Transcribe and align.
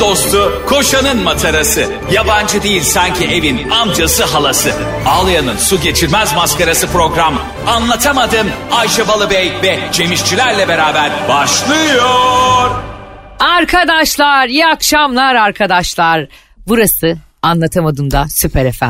Dostu, 0.00 0.62
koşanın 0.68 1.22
matarası. 1.22 1.86
Yabancı 2.12 2.62
değil 2.62 2.82
sanki 2.82 3.24
evin 3.24 3.70
amcası 3.70 4.24
halası. 4.24 4.72
Ağlayan'ın 5.06 5.56
su 5.56 5.80
geçirmez 5.80 6.34
maskarası 6.34 6.86
program. 6.86 7.34
Anlatamadım 7.66 8.46
Ayşe 8.70 9.08
Balıbey 9.08 9.52
ve 9.62 9.78
Cemişçilerle 9.92 10.68
beraber 10.68 11.10
başlıyor. 11.28 12.70
Arkadaşlar 13.40 14.48
iyi 14.48 14.66
akşamlar 14.66 15.34
arkadaşlar. 15.34 16.26
Burası 16.66 17.18
Anlatamadım 17.42 18.10
da 18.10 18.26
Süper 18.28 18.72
FM. 18.72 18.84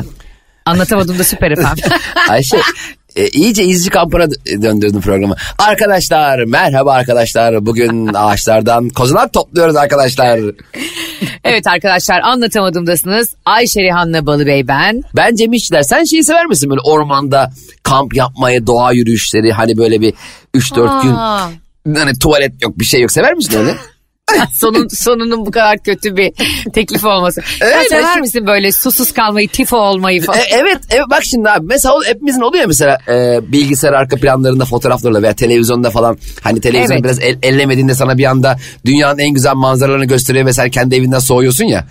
Anlatamadım 0.67 1.19
da 1.19 1.25
Süper 1.25 1.55
FM. 1.57 1.93
Ayşe 2.29 2.57
e, 3.17 3.29
iyice 3.29 3.65
izci 3.65 3.91
kampına 3.91 4.25
dö- 4.25 4.63
döndürdün 4.63 5.01
programı. 5.01 5.35
Arkadaşlar 5.59 6.45
merhaba 6.45 6.93
arkadaşlar. 6.93 7.67
Bugün 7.67 8.11
ağaçlardan 8.15 8.89
kozalak 8.89 9.33
topluyoruz 9.33 9.77
arkadaşlar. 9.77 10.41
evet 11.45 11.67
arkadaşlar 11.67 12.21
Anlatamadım'dasınız. 12.21 13.35
Ayşe 13.45 13.83
Rihanna 13.83 14.27
Balıbey 14.27 14.69
ben. 14.69 15.03
Ben 15.17 15.35
Cem 15.35 15.53
İşçiler 15.53 15.83
sen 15.83 16.05
şeyi 16.05 16.25
sever 16.25 16.47
misin 16.47 16.71
böyle 16.71 16.81
ormanda 16.81 17.51
kamp 17.83 18.15
yapmayı, 18.15 18.67
doğa 18.67 18.93
yürüyüşleri 18.93 19.53
hani 19.53 19.77
böyle 19.77 20.01
bir 20.01 20.15
3-4 20.55 21.03
gün 21.03 21.15
hani 21.95 22.19
tuvalet 22.19 22.63
yok 22.63 22.79
bir 22.79 22.85
şey 22.85 23.01
yok 23.01 23.13
sever 23.13 23.35
misin 23.35 23.59
öyle? 23.59 23.75
Sonun, 24.55 24.89
sonunun 24.89 25.47
bu 25.47 25.51
kadar 25.51 25.79
kötü 25.79 26.17
bir 26.17 26.33
teklif 26.75 27.05
olması. 27.05 27.41
Sen 27.59 27.67
Evet, 27.67 27.89
sever 27.89 28.05
ben- 28.15 28.21
misin 28.21 28.47
böyle 28.47 28.73
susuz 28.73 29.13
kalmayı, 29.13 29.49
tifo 29.49 29.77
olmayı 29.77 30.23
falan? 30.23 30.39
E, 30.39 30.43
evet, 30.51 30.79
evet 30.91 31.05
bak 31.11 31.25
şimdi 31.25 31.51
abi 31.51 31.67
mesela 31.67 31.95
hepimizin 32.07 32.41
oluyor 32.41 32.65
mesela 32.67 32.99
e, 33.09 33.41
bilgisayar 33.53 33.93
arka 33.93 34.17
planlarında 34.17 34.65
fotoğraflarla 34.65 35.23
veya 35.23 35.33
televizyonda 35.33 35.91
falan 35.91 36.19
hani 36.43 36.61
televizyonu 36.61 36.93
Evet. 36.95 37.05
biraz 37.05 37.19
el, 37.21 37.39
ellemediğinde 37.43 37.95
sana 37.95 38.19
bir 38.19 38.25
anda 38.25 38.57
dünyanın 38.87 39.19
en 39.19 39.31
güzel 39.31 39.55
manzaralarını 39.55 40.05
gösteriyor 40.05 40.47
ve 40.47 40.53
sen 40.53 40.71
kendi 40.71 40.97
evinden 40.97 41.19
soğuyorsun 41.19 41.65
ya. 41.65 41.87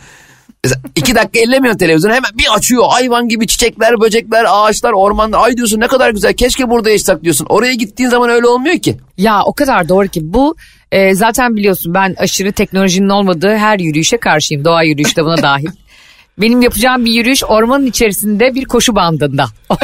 Mesela 0.63 0.81
iki 0.95 1.15
dakika 1.15 1.39
ellemiyorsun 1.39 1.77
televizyonu 1.77 2.13
hemen 2.13 2.31
bir 2.37 2.55
açıyor 2.55 2.83
hayvan 2.89 3.27
gibi 3.29 3.47
çiçekler, 3.47 4.01
böcekler, 4.01 4.45
ağaçlar, 4.49 4.91
ormanda. 4.91 5.37
Ay 5.39 5.57
diyorsun 5.57 5.79
ne 5.79 5.87
kadar 5.87 6.09
güzel 6.09 6.33
keşke 6.33 6.69
burada 6.69 6.89
yaşasak 6.89 7.23
diyorsun. 7.23 7.47
Oraya 7.49 7.73
gittiğin 7.73 8.09
zaman 8.09 8.29
öyle 8.29 8.47
olmuyor 8.47 8.79
ki. 8.79 8.97
Ya 9.17 9.43
o 9.45 9.53
kadar 9.53 9.89
doğru 9.89 10.07
ki 10.07 10.19
bu 10.23 10.55
e, 10.91 11.15
zaten 11.15 11.55
biliyorsun 11.55 11.93
ben 11.93 12.15
aşırı 12.17 12.51
teknolojinin 12.51 13.09
olmadığı 13.09 13.55
her 13.55 13.79
yürüyüşe 13.79 14.17
karşıyım. 14.17 14.65
Doğa 14.65 14.83
yürüyüşü 14.83 15.15
de 15.15 15.25
buna 15.25 15.37
dahil. 15.41 15.69
Benim 16.37 16.61
yapacağım 16.61 17.05
bir 17.05 17.11
yürüyüş 17.11 17.43
ormanın 17.43 17.85
içerisinde 17.85 18.55
bir 18.55 18.65
koşu 18.65 18.95
bandında. 18.95 19.45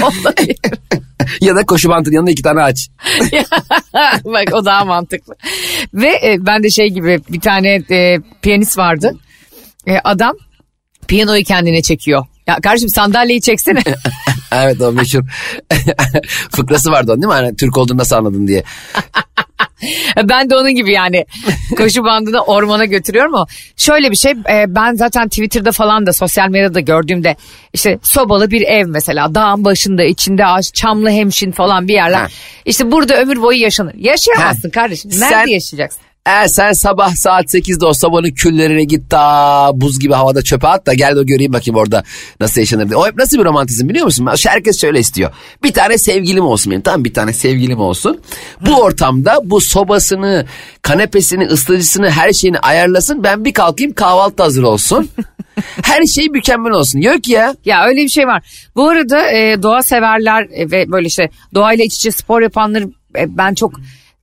Ya 1.42 1.56
da 1.56 1.66
koşu 1.66 1.90
bantının 1.90 2.16
yanında 2.16 2.32
iki 2.32 2.42
tane 2.42 2.62
ağaç. 2.62 2.90
Bak 4.26 4.48
o 4.54 4.66
daha 4.66 4.86
mantıklı. 4.86 5.36
Ve 5.94 6.08
e, 6.08 6.38
ben 6.40 6.64
de 6.64 6.70
şey 6.70 6.90
gibi 6.90 7.20
bir 7.30 7.40
tane 7.40 7.82
e, 7.92 8.20
piyanist 8.42 8.78
vardı. 8.78 9.16
E, 9.88 9.98
adam 10.04 10.36
piyanoyu 11.08 11.44
kendine 11.44 11.82
çekiyor. 11.82 12.26
Ya 12.48 12.56
kardeşim 12.64 12.90
sandalyeyi 12.90 13.42
çeksene. 13.42 13.84
evet 14.52 14.82
o 14.82 14.92
meşhur 14.92 15.24
fıkrası 16.52 16.92
vardı 16.92 17.12
onun 17.12 17.22
değil 17.22 17.28
mi? 17.28 17.34
Hani 17.34 17.56
Türk 17.56 17.78
olduğunu 17.78 17.98
nasıl 17.98 18.16
anladın 18.16 18.48
diye. 18.48 18.64
ben 20.30 20.50
de 20.50 20.56
onun 20.56 20.72
gibi 20.76 20.92
yani 20.92 21.26
koşu 21.78 22.04
bandını 22.04 22.42
ormana 22.42 22.86
götürüyorum 22.86 23.34
o. 23.34 23.46
Şöyle 23.78 24.12
bir 24.12 24.16
şey 24.16 24.32
e, 24.32 24.66
ben 24.68 24.94
zaten 24.94 25.30
Twitter'da 25.30 25.72
falan 25.72 26.06
da 26.06 26.14
sosyal 26.14 26.50
medyada 26.50 26.80
gördüğümde 26.80 27.36
işte 27.74 28.00
sobalı 28.04 28.52
bir 28.52 28.62
ev 28.62 28.88
mesela 28.88 29.36
dağın 29.36 29.66
başında 29.66 30.04
içinde 30.04 30.46
ağaç 30.46 30.74
çamlı 30.74 31.10
hemşin 31.10 31.52
falan 31.52 31.88
bir 31.88 31.94
yerler. 31.94 32.20
Ha. 32.20 32.28
İşte 32.66 32.92
burada 32.92 33.22
ömür 33.22 33.42
boyu 33.42 33.60
yaşanır. 33.62 33.96
Yaşayamazsın 33.96 34.70
kardeşim. 34.70 35.12
Nerede 35.12 35.30
Sen- 35.30 35.48
yaşayacaksın? 35.48 36.02
Eğer 36.26 36.48
sen 36.48 36.72
sabah 36.72 37.16
saat 37.16 37.46
8'de 37.46 37.86
o 37.86 37.94
sabahın 37.94 38.32
küllerine 38.32 38.84
git 38.84 39.10
ta 39.10 39.72
buz 39.74 40.00
gibi 40.00 40.14
havada 40.14 40.42
çöpe 40.42 40.68
at 40.68 40.86
da 40.86 40.94
gel 40.94 41.16
de 41.16 41.24
göreyim 41.24 41.54
bakayım 41.54 41.78
orada 41.78 42.04
nasıl 42.40 42.62
yaşanır 42.62 42.90
diye. 42.90 42.98
O 42.98 43.08
hep 43.08 43.16
nasıl 43.18 43.38
bir 43.40 43.46
romantizm 43.46 43.90
biliyor 43.90 44.06
musun? 44.06 44.30
Herkes 44.48 44.82
şöyle 44.82 45.00
istiyor. 45.00 45.32
Bir 45.64 45.74
tane 45.74 45.98
sevgilim 45.98 46.46
olsun 46.46 46.72
benim 46.72 46.82
tamam 46.82 47.04
bir 47.04 47.14
tane 47.14 47.34
sevgilim 47.34 47.80
olsun. 47.80 48.22
Bu 48.62 48.76
ortamda 48.82 49.40
bu 49.44 49.62
sobasını, 49.62 50.46
kanepesini, 50.82 51.46
ısıtıcısını 51.46 52.10
her 52.10 52.34
şeyini 52.34 52.60
ayarlasın. 52.60 53.24
Ben 53.24 53.46
bir 53.46 53.54
kalkayım 53.54 53.94
kahvaltı 53.94 54.44
hazır 54.44 54.64
olsun. 54.64 55.10
her 55.84 56.06
şey 56.06 56.30
mükemmel 56.30 56.72
olsun. 56.72 57.00
Yok 57.00 57.28
ya. 57.28 57.56
Ya 57.66 57.86
öyle 57.86 58.02
bir 58.02 58.10
şey 58.10 58.28
var. 58.28 58.68
Bu 58.76 58.90
arada 58.90 59.32
e, 59.32 59.64
doğa 59.64 59.84
severler 59.84 60.48
e, 60.54 60.72
ve 60.72 60.92
böyle 60.92 61.08
işte 61.08 61.30
doğayla 61.54 61.86
iç 61.86 61.96
içe 61.96 62.12
spor 62.12 62.42
yapanları 62.42 62.84
e, 63.18 63.38
ben 63.38 63.54
çok 63.54 63.74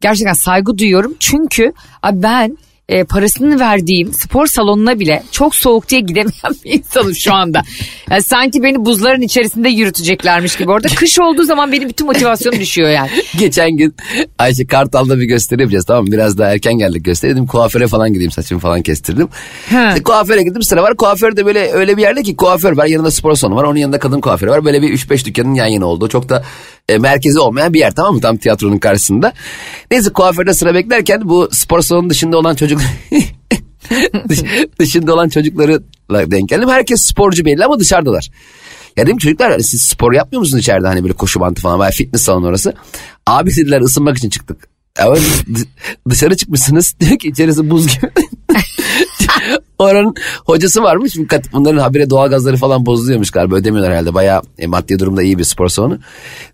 gerçekten 0.03 0.33
saygı 0.33 0.79
duyuyorum. 0.79 1.15
Çünkü 1.21 1.73
abi 2.03 2.23
ben 2.23 2.57
e, 2.89 3.05
parasını 3.05 3.61
verdiğim 3.61 4.13
spor 4.13 4.47
salonuna 4.47 5.01
bile 5.01 5.23
çok 5.31 5.55
soğuk 5.55 5.89
diye 5.89 6.01
gidemeyen 6.01 6.55
bir 6.65 6.73
insanım 6.73 7.15
şu 7.15 7.35
anda. 7.35 7.63
Yani 8.11 8.23
sanki 8.23 8.62
beni 8.62 8.85
buzların 8.85 9.21
içerisinde 9.21 9.69
yürüteceklermiş 9.69 10.57
gibi. 10.57 10.71
Orada 10.71 10.89
kış 10.89 11.21
olduğu 11.21 11.45
zaman 11.45 11.73
benim 11.73 11.89
bütün 11.89 12.07
motivasyonum 12.07 12.61
düşüyor 12.61 12.91
yani. 12.91 13.11
Geçen 13.39 13.77
gün 13.77 13.95
Ayşe 14.39 14.67
Kartal'da 14.67 15.19
bir 15.19 15.25
gösteri 15.25 15.61
yapacağız 15.61 15.85
tamam 15.85 16.05
mı? 16.05 16.12
Biraz 16.12 16.39
daha 16.39 16.53
erken 16.53 16.75
geldik 16.75 17.05
gösteri. 17.05 17.33
Dedim 17.33 17.47
kuaföre 17.47 17.87
falan 17.87 18.12
gideyim 18.12 18.31
saçımı 18.31 18.61
falan 18.61 18.83
kestirdim. 18.83 19.29
İşte 19.67 20.03
kuaföre 20.05 20.43
gittim 20.43 20.62
sıra 20.62 20.83
var. 20.83 20.97
Kuaför 20.97 21.37
de 21.37 21.47
böyle 21.47 21.73
öyle 21.73 21.97
bir 21.97 22.03
yerde 22.03 22.23
ki 22.23 22.37
kuaför 22.37 22.77
var. 22.77 22.87
Yanında 22.87 23.11
spor 23.11 23.35
salonu 23.35 23.57
var. 23.57 23.65
Onun 23.65 23.79
yanında 23.79 23.99
kadın 23.99 24.21
kuaförü 24.21 24.51
var. 24.51 24.65
Böyle 24.65 24.83
bir 24.83 24.89
3-5 24.89 25.25
dükkanın 25.25 25.55
yan 25.55 25.67
yana 25.67 25.87
olduğu. 25.87 26.09
Çok 26.09 26.29
da 26.29 26.45
e, 26.93 26.99
merkezi 26.99 27.39
olmayan 27.41 27.75
bir 27.75 27.79
yer 27.79 27.95
tamam 27.95 28.15
mı? 28.15 28.21
Tam 28.21 28.37
tiyatronun 28.37 28.79
karşısında. 28.79 29.33
Neyse 29.91 30.13
kuaförde 30.13 30.55
sıra 30.55 30.75
beklerken 30.75 31.29
bu 31.29 31.49
spor 31.53 31.81
salonu 31.81 32.11
dışında 32.11 32.39
olan 32.39 32.55
çocuk... 32.55 32.81
Dış- 34.29 34.43
dışında 34.79 35.15
olan 35.15 35.29
çocuklarla 35.29 35.81
denk 36.31 36.49
geldim. 36.49 36.69
Herkes 36.69 37.03
sporcu 37.03 37.45
belli 37.45 37.65
ama 37.65 37.79
dışarıdalar. 37.81 38.31
Ya 38.97 39.07
dedim 39.07 39.19
çocuklar 39.19 39.51
hani 39.53 39.63
siz 39.63 39.83
spor 39.83 40.13
yapmıyor 40.13 40.41
musunuz 40.41 40.61
içeride 40.61 40.87
hani 40.87 41.03
böyle 41.03 41.13
koşu 41.13 41.41
bandı 41.41 41.61
falan 41.61 41.81
veya 41.81 41.91
fitness 41.91 42.23
salonu 42.23 42.47
orası. 42.47 42.75
Abi 43.27 43.51
dediler 43.51 43.81
ısınmak 43.81 44.19
için 44.19 44.31
çıktık. 44.31 44.69
Ama 44.99 45.15
dı- 45.17 45.67
dışarı 46.11 46.37
çıkmışsınız 46.37 46.95
diyor 47.01 47.19
ki 47.19 47.29
içerisi 47.29 47.71
buz 47.71 47.87
gibi. 47.89 48.11
Oranın 49.82 50.15
hocası 50.47 50.82
varmış. 50.82 51.16
Bunların 51.53 51.78
habire 51.78 52.10
doğalgazları 52.10 52.56
falan 52.56 52.87
bozuluyormuş 52.87 53.31
galiba 53.31 53.54
ödemiyorlar 53.54 53.93
herhalde. 53.93 54.15
Bayağı 54.15 54.43
e, 54.59 54.66
maddi 54.66 54.98
durumda 54.98 55.22
iyi 55.22 55.38
bir 55.38 55.44
spor 55.44 55.69
salonu. 55.69 55.98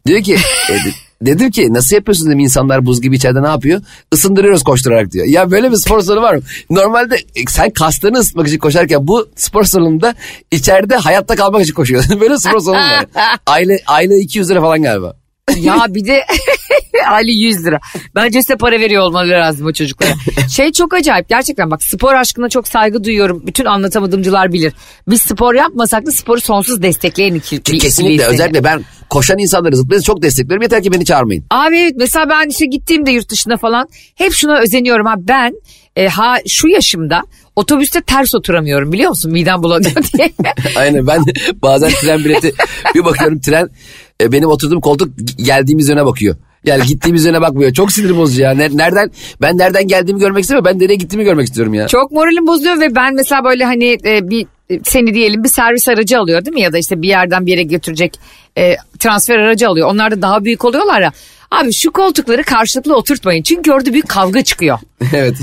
Diyor 0.06 0.22
ki 0.22 0.36
e, 0.70 0.74
de- 0.74 0.92
dedim 1.22 1.50
ki 1.50 1.72
nasıl 1.72 1.96
yapıyorsunuz 1.96 2.26
dedim 2.28 2.38
insanlar 2.38 2.86
buz 2.86 3.00
gibi 3.00 3.16
içeride 3.16 3.42
ne 3.42 3.46
yapıyor? 3.48 3.80
Isındırıyoruz 4.12 4.62
koşturarak 4.64 5.12
diyor. 5.12 5.26
Ya 5.26 5.50
böyle 5.50 5.70
bir 5.70 5.76
spor 5.76 6.00
salonu 6.00 6.22
var 6.22 6.34
mı? 6.34 6.42
Normalde 6.70 7.16
e, 7.16 7.40
sen 7.48 7.70
kaslarını 7.70 8.18
ısıtmak 8.18 8.48
için 8.48 8.58
koşarken 8.58 9.06
bu 9.06 9.28
spor 9.36 9.64
salonunda 9.64 10.14
içeride 10.50 10.96
hayatta 10.96 11.36
kalmak 11.36 11.62
için 11.62 11.74
koşuyorsun. 11.74 12.20
böyle 12.20 12.38
spor 12.38 12.60
salonu 12.60 12.78
var. 12.80 13.06
Aylı, 13.46 13.78
aylı 13.86 14.14
200 14.14 14.50
lira 14.50 14.60
falan 14.60 14.82
galiba. 14.82 15.16
Ya 15.56 15.86
bir 15.88 16.04
de 16.06 16.24
Ali 17.10 17.32
100 17.32 17.64
lira. 17.66 17.80
Bence 18.14 18.42
size 18.42 18.56
para 18.56 18.80
veriyor 18.80 19.02
olmaları 19.02 19.40
lazım 19.40 19.66
o 19.66 19.72
çocuklara. 19.72 20.10
Şey 20.50 20.72
çok 20.72 20.94
acayip 20.94 21.28
gerçekten 21.28 21.70
bak 21.70 21.82
spor 21.84 22.14
aşkına 22.14 22.48
çok 22.48 22.68
saygı 22.68 23.04
duyuyorum. 23.04 23.42
Bütün 23.46 23.64
anlatamadımcılar 23.64 24.52
bilir. 24.52 24.72
Biz 25.08 25.22
spor 25.22 25.54
yapmasak 25.54 26.06
da 26.06 26.10
sporu 26.10 26.40
sonsuz 26.40 26.82
destekleyen 26.82 27.34
iki, 27.34 27.62
kesinlikle 27.62 28.22
seni. 28.22 28.32
özellikle 28.34 28.64
ben 28.64 28.84
koşan 29.10 29.38
insanları 29.38 29.76
zıplayı 29.76 30.02
çok 30.02 30.22
destekliyorum. 30.22 30.62
Yeter 30.62 30.82
ki 30.82 30.92
beni 30.92 31.04
çağırmayın. 31.04 31.44
Abi 31.50 31.78
evet 31.78 31.94
mesela 31.96 32.28
ben 32.28 32.48
işte 32.48 32.66
gittiğimde 32.66 33.10
yurt 33.10 33.28
dışına 33.30 33.56
falan 33.56 33.88
hep 34.14 34.32
şuna 34.32 34.58
özeniyorum 34.60 35.06
abi 35.06 35.28
ben 35.28 35.52
e, 35.96 36.08
ha 36.08 36.36
şu 36.46 36.68
yaşımda 36.68 37.22
otobüste 37.56 38.00
ters 38.00 38.34
oturamıyorum 38.34 38.92
biliyor 38.92 39.08
musun 39.08 39.32
midem 39.32 39.62
bulanıyor 39.62 39.94
diye. 40.18 40.30
Aynen 40.76 41.06
ben 41.06 41.24
bazen 41.62 41.90
tren 41.90 42.18
bileti 42.24 42.52
bir 42.94 43.04
bakıyorum 43.04 43.40
tren 43.40 43.68
e, 44.22 44.32
benim 44.32 44.48
oturduğum 44.48 44.80
koltuk 44.80 45.08
geldiğimiz 45.36 45.88
yöne 45.88 46.06
bakıyor. 46.06 46.36
Yani 46.64 46.82
gittiğimiz 46.86 47.24
yöne 47.24 47.40
bakmıyor. 47.40 47.72
Çok 47.72 47.92
sinir 47.92 48.16
bozucu 48.16 48.42
ya. 48.42 48.50
Ne- 48.50 48.76
Nereden 48.76 49.10
ben 49.40 49.58
nereden 49.58 49.88
geldiğimi 49.88 50.20
görmek 50.20 50.42
istemiyorum. 50.42 50.70
Ben 50.74 50.80
nereye 50.84 50.94
gittiğimi 50.94 51.24
görmek 51.24 51.46
istiyorum 51.46 51.74
ya. 51.74 51.86
Çok 51.86 52.10
moralim 52.12 52.46
bozuyor 52.46 52.80
ve 52.80 52.94
ben 52.94 53.14
mesela 53.14 53.44
böyle 53.44 53.64
hani 53.64 53.98
e, 54.04 54.30
bir 54.30 54.46
e, 54.70 54.80
seni 54.84 55.14
diyelim 55.14 55.44
bir 55.44 55.48
servis 55.48 55.88
aracı 55.88 56.18
alıyor 56.18 56.44
değil 56.44 56.54
mi 56.54 56.60
ya 56.60 56.72
da 56.72 56.78
işte 56.78 57.02
bir 57.02 57.08
yerden 57.08 57.46
bir 57.46 57.50
yere 57.50 57.62
götürecek 57.62 58.18
e, 58.58 58.76
transfer 58.98 59.38
aracı 59.38 59.68
alıyor. 59.68 59.88
Onlar 59.90 60.10
da 60.10 60.22
daha 60.22 60.44
büyük 60.44 60.64
oluyorlar 60.64 61.00
ya. 61.00 61.12
Abi 61.50 61.72
şu 61.72 61.90
koltukları 61.92 62.42
karşılıklı 62.42 62.96
oturtmayın 62.96 63.42
çünkü 63.42 63.72
orada 63.72 63.92
büyük 63.92 64.08
kavga 64.08 64.44
çıkıyor. 64.44 64.78
evet. 65.12 65.34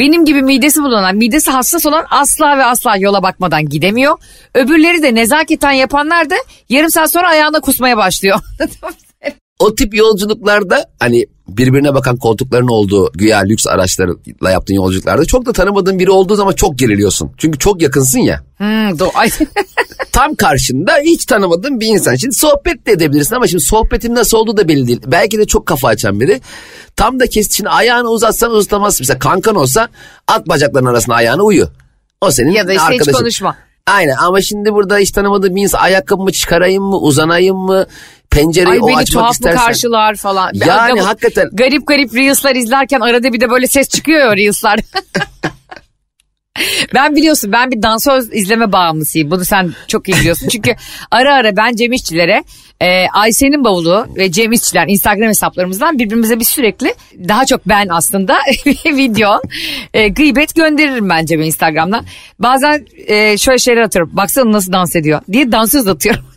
Benim 0.00 0.24
gibi 0.24 0.42
midesi 0.42 0.82
bulunan, 0.82 1.16
midesi 1.16 1.50
hassas 1.50 1.86
olan 1.86 2.04
asla 2.10 2.58
ve 2.58 2.64
asla 2.64 2.96
yola 2.96 3.22
bakmadan 3.22 3.68
gidemiyor. 3.68 4.18
Öbürleri 4.54 5.02
de 5.02 5.14
nezaketen 5.14 5.72
yapanlar 5.72 6.30
da 6.30 6.34
yarım 6.68 6.90
saat 6.90 7.12
sonra 7.12 7.28
ayağına 7.28 7.60
kusmaya 7.60 7.96
başlıyor. 7.96 8.40
o 9.60 9.74
tip 9.74 9.94
yolculuklarda 9.94 10.84
hani 10.98 11.26
birbirine 11.48 11.94
bakan 11.94 12.16
koltukların 12.16 12.68
olduğu 12.68 13.12
güya 13.14 13.38
lüks 13.38 13.66
araçlarla 13.66 14.50
yaptığın 14.50 14.74
yolculuklarda 14.74 15.24
çok 15.24 15.46
da 15.46 15.52
tanımadığın 15.52 15.98
biri 15.98 16.10
olduğu 16.10 16.34
zaman 16.34 16.52
çok 16.52 16.78
geriliyorsun. 16.78 17.32
Çünkü 17.38 17.58
çok 17.58 17.82
yakınsın 17.82 18.18
ya. 18.18 18.40
Hmm, 18.56 18.66
do- 18.90 19.12
Ay. 19.14 19.30
Tam 20.12 20.34
karşında 20.34 20.92
hiç 21.04 21.24
tanımadığın 21.26 21.80
bir 21.80 21.86
insan. 21.86 22.14
Şimdi 22.14 22.34
sohbet 22.34 22.86
de 22.86 22.92
edebilirsin 22.92 23.34
ama 23.34 23.46
şimdi 23.46 23.64
sohbetin 23.64 24.14
nasıl 24.14 24.38
olduğu 24.38 24.56
da 24.56 24.68
belli 24.68 24.86
değil. 24.86 25.00
Belki 25.06 25.38
de 25.38 25.44
çok 25.46 25.66
kafa 25.66 25.88
açan 25.88 26.20
biri. 26.20 26.40
Tam 26.96 27.20
da 27.20 27.26
kesit 27.26 27.52
şimdi 27.52 27.70
ayağını 27.70 28.08
uzatsan 28.10 28.50
uzatamazsın. 28.50 29.02
Mesela 29.02 29.18
kankan 29.18 29.54
olsa 29.56 29.88
at 30.28 30.48
bacakların 30.48 30.86
arasına 30.86 31.14
ayağını 31.14 31.42
uyu. 31.42 31.68
O 32.20 32.30
senin 32.30 32.50
Ya 32.50 32.68
da 32.68 32.72
işte 32.72 32.84
hiç 32.84 32.92
arkadaşın. 32.92 33.18
konuşma. 33.18 33.56
Aynen 33.86 34.16
ama 34.16 34.40
şimdi 34.40 34.72
burada 34.72 34.98
hiç 34.98 35.10
tanımadığım 35.10 35.56
bir 35.56 35.62
insan 35.62 35.78
ayakkabımı 35.78 36.32
çıkarayım 36.32 36.82
mı 36.84 36.98
uzanayım 36.98 37.56
mı 37.56 37.86
pencereyi 38.30 38.72
Ay 38.72 38.78
o 38.80 38.86
beni 38.86 38.96
açmak 38.96 39.22
tuhaf 39.22 39.32
istersen. 39.32 39.66
karşılar 39.66 40.16
falan. 40.16 40.50
Yani 40.54 41.00
Aga- 41.00 41.04
hakikaten. 41.04 41.48
Garip 41.52 41.86
garip 41.86 42.14
Reels'lar 42.14 42.54
izlerken 42.54 43.00
arada 43.00 43.32
bir 43.32 43.40
de 43.40 43.50
böyle 43.50 43.66
ses 43.66 43.88
çıkıyor 43.88 44.18
ya 44.18 44.36
Reels'lar. 44.36 44.80
ben 46.94 47.16
biliyorsun 47.16 47.52
ben 47.52 47.70
bir 47.70 47.82
dansöz 47.82 48.28
izleme 48.32 48.72
bağımlısıyım. 48.72 49.30
Bunu 49.30 49.44
sen 49.44 49.72
çok 49.88 50.08
iyi 50.08 50.16
biliyorsun. 50.16 50.48
Çünkü 50.48 50.74
ara 51.10 51.34
ara 51.34 51.56
ben 51.56 51.76
Cem 51.76 51.92
İşçilere 51.92 52.44
e, 52.80 53.06
Ayşe'nin 53.12 53.64
bavulu 53.64 54.06
ve 54.16 54.32
Cem 54.32 54.52
İşçiler 54.52 54.84
Instagram 54.88 55.28
hesaplarımızdan 55.28 55.98
birbirimize 55.98 56.40
bir 56.40 56.44
sürekli 56.44 56.94
daha 57.28 57.46
çok 57.46 57.68
ben 57.68 57.88
aslında 57.90 58.38
video 58.86 59.40
e, 59.94 60.08
gıybet 60.08 60.54
gönderirim 60.54 61.08
ben 61.08 61.26
Cem'e 61.26 61.46
Instagram'dan. 61.46 62.04
Bazen 62.38 62.86
e, 63.06 63.38
şöyle 63.38 63.58
şeyler 63.58 63.82
atıyorum. 63.82 64.10
Baksana 64.16 64.52
nasıl 64.52 64.72
dans 64.72 64.96
ediyor 64.96 65.20
diye 65.32 65.52
dansöz 65.52 65.88
atıyorum. 65.88 66.24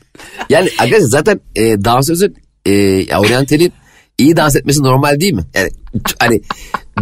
Yani 0.50 0.68
arkadaşlar 0.78 1.08
zaten 1.08 1.40
e, 1.56 1.84
dansözün 1.84 2.36
e, 2.66 2.72
ya 2.72 3.20
oryantalin 3.20 3.72
iyi 4.18 4.36
dans 4.36 4.56
etmesi 4.56 4.82
normal 4.82 5.20
değil 5.20 5.32
mi? 5.32 5.44
Yani 5.54 5.70
hani 6.18 6.40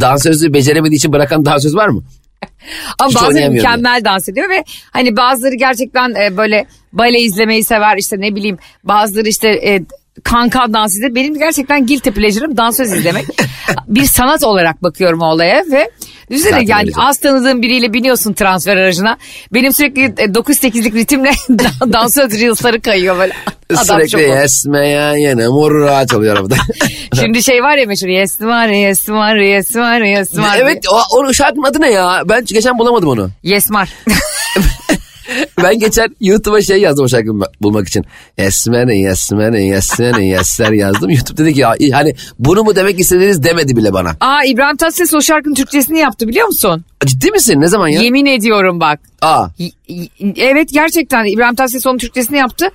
dansözü 0.01 0.53
beceremediği 0.53 0.97
için 0.99 1.13
bırakan 1.13 1.45
dansöz 1.45 1.75
var 1.75 1.89
mı? 1.89 2.03
Ama 2.99 3.11
Hiç 3.11 3.17
bazıları 3.17 3.51
mükemmel 3.51 4.05
dans 4.05 4.29
ediyor 4.29 4.51
ve 4.51 4.65
hani 4.91 5.17
bazıları 5.17 5.55
gerçekten 5.55 6.15
e, 6.15 6.37
böyle 6.37 6.67
bale 6.93 7.21
izlemeyi 7.21 7.65
sever 7.65 7.97
işte 7.97 8.21
ne 8.21 8.35
bileyim 8.35 8.59
bazıları 8.85 9.29
işte 9.29 9.49
e, 9.49 9.85
kanka 10.25 10.73
dans 10.73 10.99
eder. 10.99 11.15
Benim 11.15 11.39
gerçekten 11.39 11.87
guilty 11.87 12.11
pleasure'ım 12.11 12.57
dansöz 12.57 12.93
izlemek. 12.93 13.27
bir 13.89 14.05
sanat 14.05 14.45
olarak 14.45 14.83
bakıyorum 14.83 15.21
olaya 15.21 15.65
ve 15.73 15.91
Düşünsene 16.31 16.63
yani 16.67 16.81
öyle 16.81 16.93
az 16.97 17.19
tanıdığım 17.19 17.63
biriyle 17.63 17.93
biniyorsun 17.93 18.33
transfer 18.33 18.77
aracına. 18.77 19.17
Benim 19.55 19.73
sürekli 19.73 20.03
e, 20.03 20.25
9-8'lik 20.25 20.95
ritimle 20.95 21.31
dansöz 21.93 22.41
reels'ları 22.41 22.81
kayıyor 22.81 23.19
böyle. 23.19 23.33
Adam 23.71 23.85
Sürekli 23.85 24.11
şok 24.11 24.21
oldu. 24.21 24.39
esmeyen 24.45 25.15
yine 25.15 25.49
murra 25.49 26.07
çalıyor 26.07 26.37
arabada. 26.37 26.55
Şimdi 27.21 27.43
şey 27.43 27.63
var 27.63 27.77
ya 27.77 27.87
meşhur 27.87 28.09
yes 28.09 28.41
var 28.41 28.69
yes 28.69 29.09
var 29.09 29.37
yes 29.37 29.77
var 29.77 30.01
yes 30.01 30.39
var. 30.39 30.59
evet 30.61 30.85
o, 30.93 31.19
o 31.19 31.33
şarkının 31.33 31.65
adı 31.65 31.81
ne 31.81 31.91
ya? 31.91 32.23
Ben 32.29 32.45
geçen 32.45 32.79
bulamadım 32.79 33.09
onu. 33.09 33.31
Yes 33.43 33.71
var. 33.71 33.89
Ben 35.63 35.79
geçen 35.79 36.09
YouTube'a 36.21 36.61
şey 36.63 36.81
yazdım 36.81 37.05
o 37.05 37.09
şarkıyı 37.09 37.33
bulmak 37.61 37.89
için. 37.89 38.05
Esmene, 38.39 38.97
yesmene, 38.99 39.63
yesmene, 39.63 40.27
yesler 40.27 40.73
yazdım. 40.73 41.11
YouTube 41.11 41.37
dedi 41.45 41.55
ki 41.55 41.61
ya 41.61 41.75
hani 41.93 42.15
bunu 42.39 42.65
mu 42.65 42.77
demek 42.77 43.01
istediniz 43.01 43.43
demedi 43.43 43.77
bile 43.77 43.93
bana. 43.93 44.11
Aa 44.21 44.45
İbrahim 44.45 44.77
Tatlıses 44.77 45.15
o 45.15 45.23
şarkının 45.23 45.55
Türkçesini 45.55 45.99
yaptı 45.99 46.29
biliyor 46.29 46.47
musun? 46.47 46.85
Ciddi 47.07 47.31
misin? 47.31 47.61
Ne 47.61 47.69
zaman 47.69 47.89
ya? 47.89 48.01
Yemin 48.01 48.27
ediyorum 48.27 48.81
bak. 48.81 49.01
Aa. 49.23 49.47
Evet 50.37 50.69
gerçekten 50.73 51.25
İbrahim 51.25 51.55
Tatlıses 51.55 51.87
onun 51.87 51.99
Türkçesini 51.99 52.39
yaptı. 52.39 52.67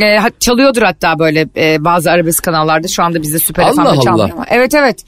Ha- 0.00 0.30
çalıyordur 0.40 0.82
hatta 0.82 1.18
böyle 1.18 1.46
e, 1.56 1.84
bazı 1.84 2.10
arabesk 2.10 2.42
kanallarda 2.44 2.88
şu 2.88 3.02
anda 3.02 3.22
bizde 3.22 3.38
Süper 3.38 3.72
FM'de 3.72 3.80
Allah. 3.88 4.00
çalmıyor 4.00 4.30
ama. 4.32 4.46
Evet 4.50 4.74
evet. 4.74 4.98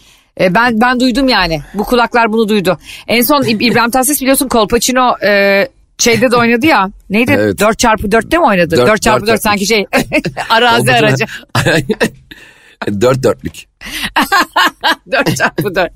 E, 0.40 0.54
ben 0.54 0.80
ben 0.80 1.00
duydum 1.00 1.28
yani. 1.28 1.60
Bu 1.74 1.84
kulaklar 1.84 2.32
bunu 2.32 2.48
duydu. 2.48 2.78
En 3.08 3.22
son 3.22 3.42
İb- 3.42 3.62
İbrahim 3.70 3.90
Tatlıses 3.90 4.20
biliyorsun 4.20 4.48
Kolpaçino 4.48 5.14
e, 5.26 5.68
şeyde 5.98 6.30
de 6.30 6.36
oynadı 6.36 6.66
ya. 6.66 6.90
Neydi? 7.10 7.32
Evet. 7.38 7.60
4 7.60 7.78
çarpı 7.78 8.06
4'te 8.06 8.38
mi 8.38 8.44
oynadı? 8.44 8.76
Dört- 8.76 8.88
4 8.88 9.02
çarpı 9.02 9.26
dört 9.26 9.32
4 9.34 9.42
sanki 9.42 9.66
şey 9.66 9.86
arazi 10.50 10.92
aracı. 10.92 11.24
Dört 13.00 13.22
dörtlük. 13.22 13.54
4 15.12 15.36
çarpı 15.36 15.74
4. 15.74 15.92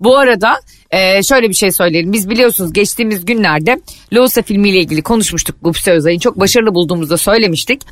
Bu 0.00 0.18
arada 0.18 0.60
e, 0.90 1.22
şöyle 1.22 1.48
bir 1.48 1.54
şey 1.54 1.72
söyleyelim. 1.72 2.12
Biz 2.12 2.30
biliyorsunuz 2.30 2.72
geçtiğimiz 2.72 3.24
günlerde 3.24 3.80
Loğusa 4.12 4.42
filmiyle 4.42 4.78
ilgili 4.78 5.02
konuşmuştuk. 5.02 5.56
Gupse 5.62 5.92
Özay'ın 5.92 6.18
çok 6.18 6.40
başarılı 6.40 6.74
bulduğumuzda 6.74 7.16
söylemiştik. 7.16 7.82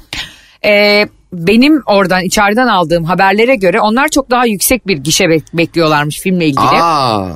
E, 0.64 1.04
benim 1.32 1.82
oradan 1.86 2.22
içeriden 2.22 2.66
aldığım 2.66 3.04
haberlere 3.04 3.56
göre 3.56 3.80
onlar 3.80 4.08
çok 4.08 4.30
daha 4.30 4.46
yüksek 4.46 4.86
bir 4.86 4.96
gişe 4.96 5.24
bek- 5.24 5.42
bekliyorlarmış 5.58 6.20
filmle 6.20 6.46
ilgili. 6.46 6.60
Aa. 6.60 7.32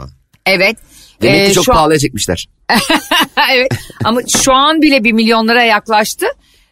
Evet. 0.47 0.77
Demek 1.23 1.41
E, 1.41 1.49
ki 1.49 1.53
çok 1.55 1.65
şu 1.65 1.73
an- 1.73 1.77
pahalıya 1.77 1.99
çekmişler. 1.99 2.49
evet 3.53 3.73
ama 4.05 4.21
şu 4.43 4.53
an 4.53 4.83
bile 4.83 5.05
bir 5.05 5.13
milyonlara 5.13 5.63
yaklaştı. 5.63 6.27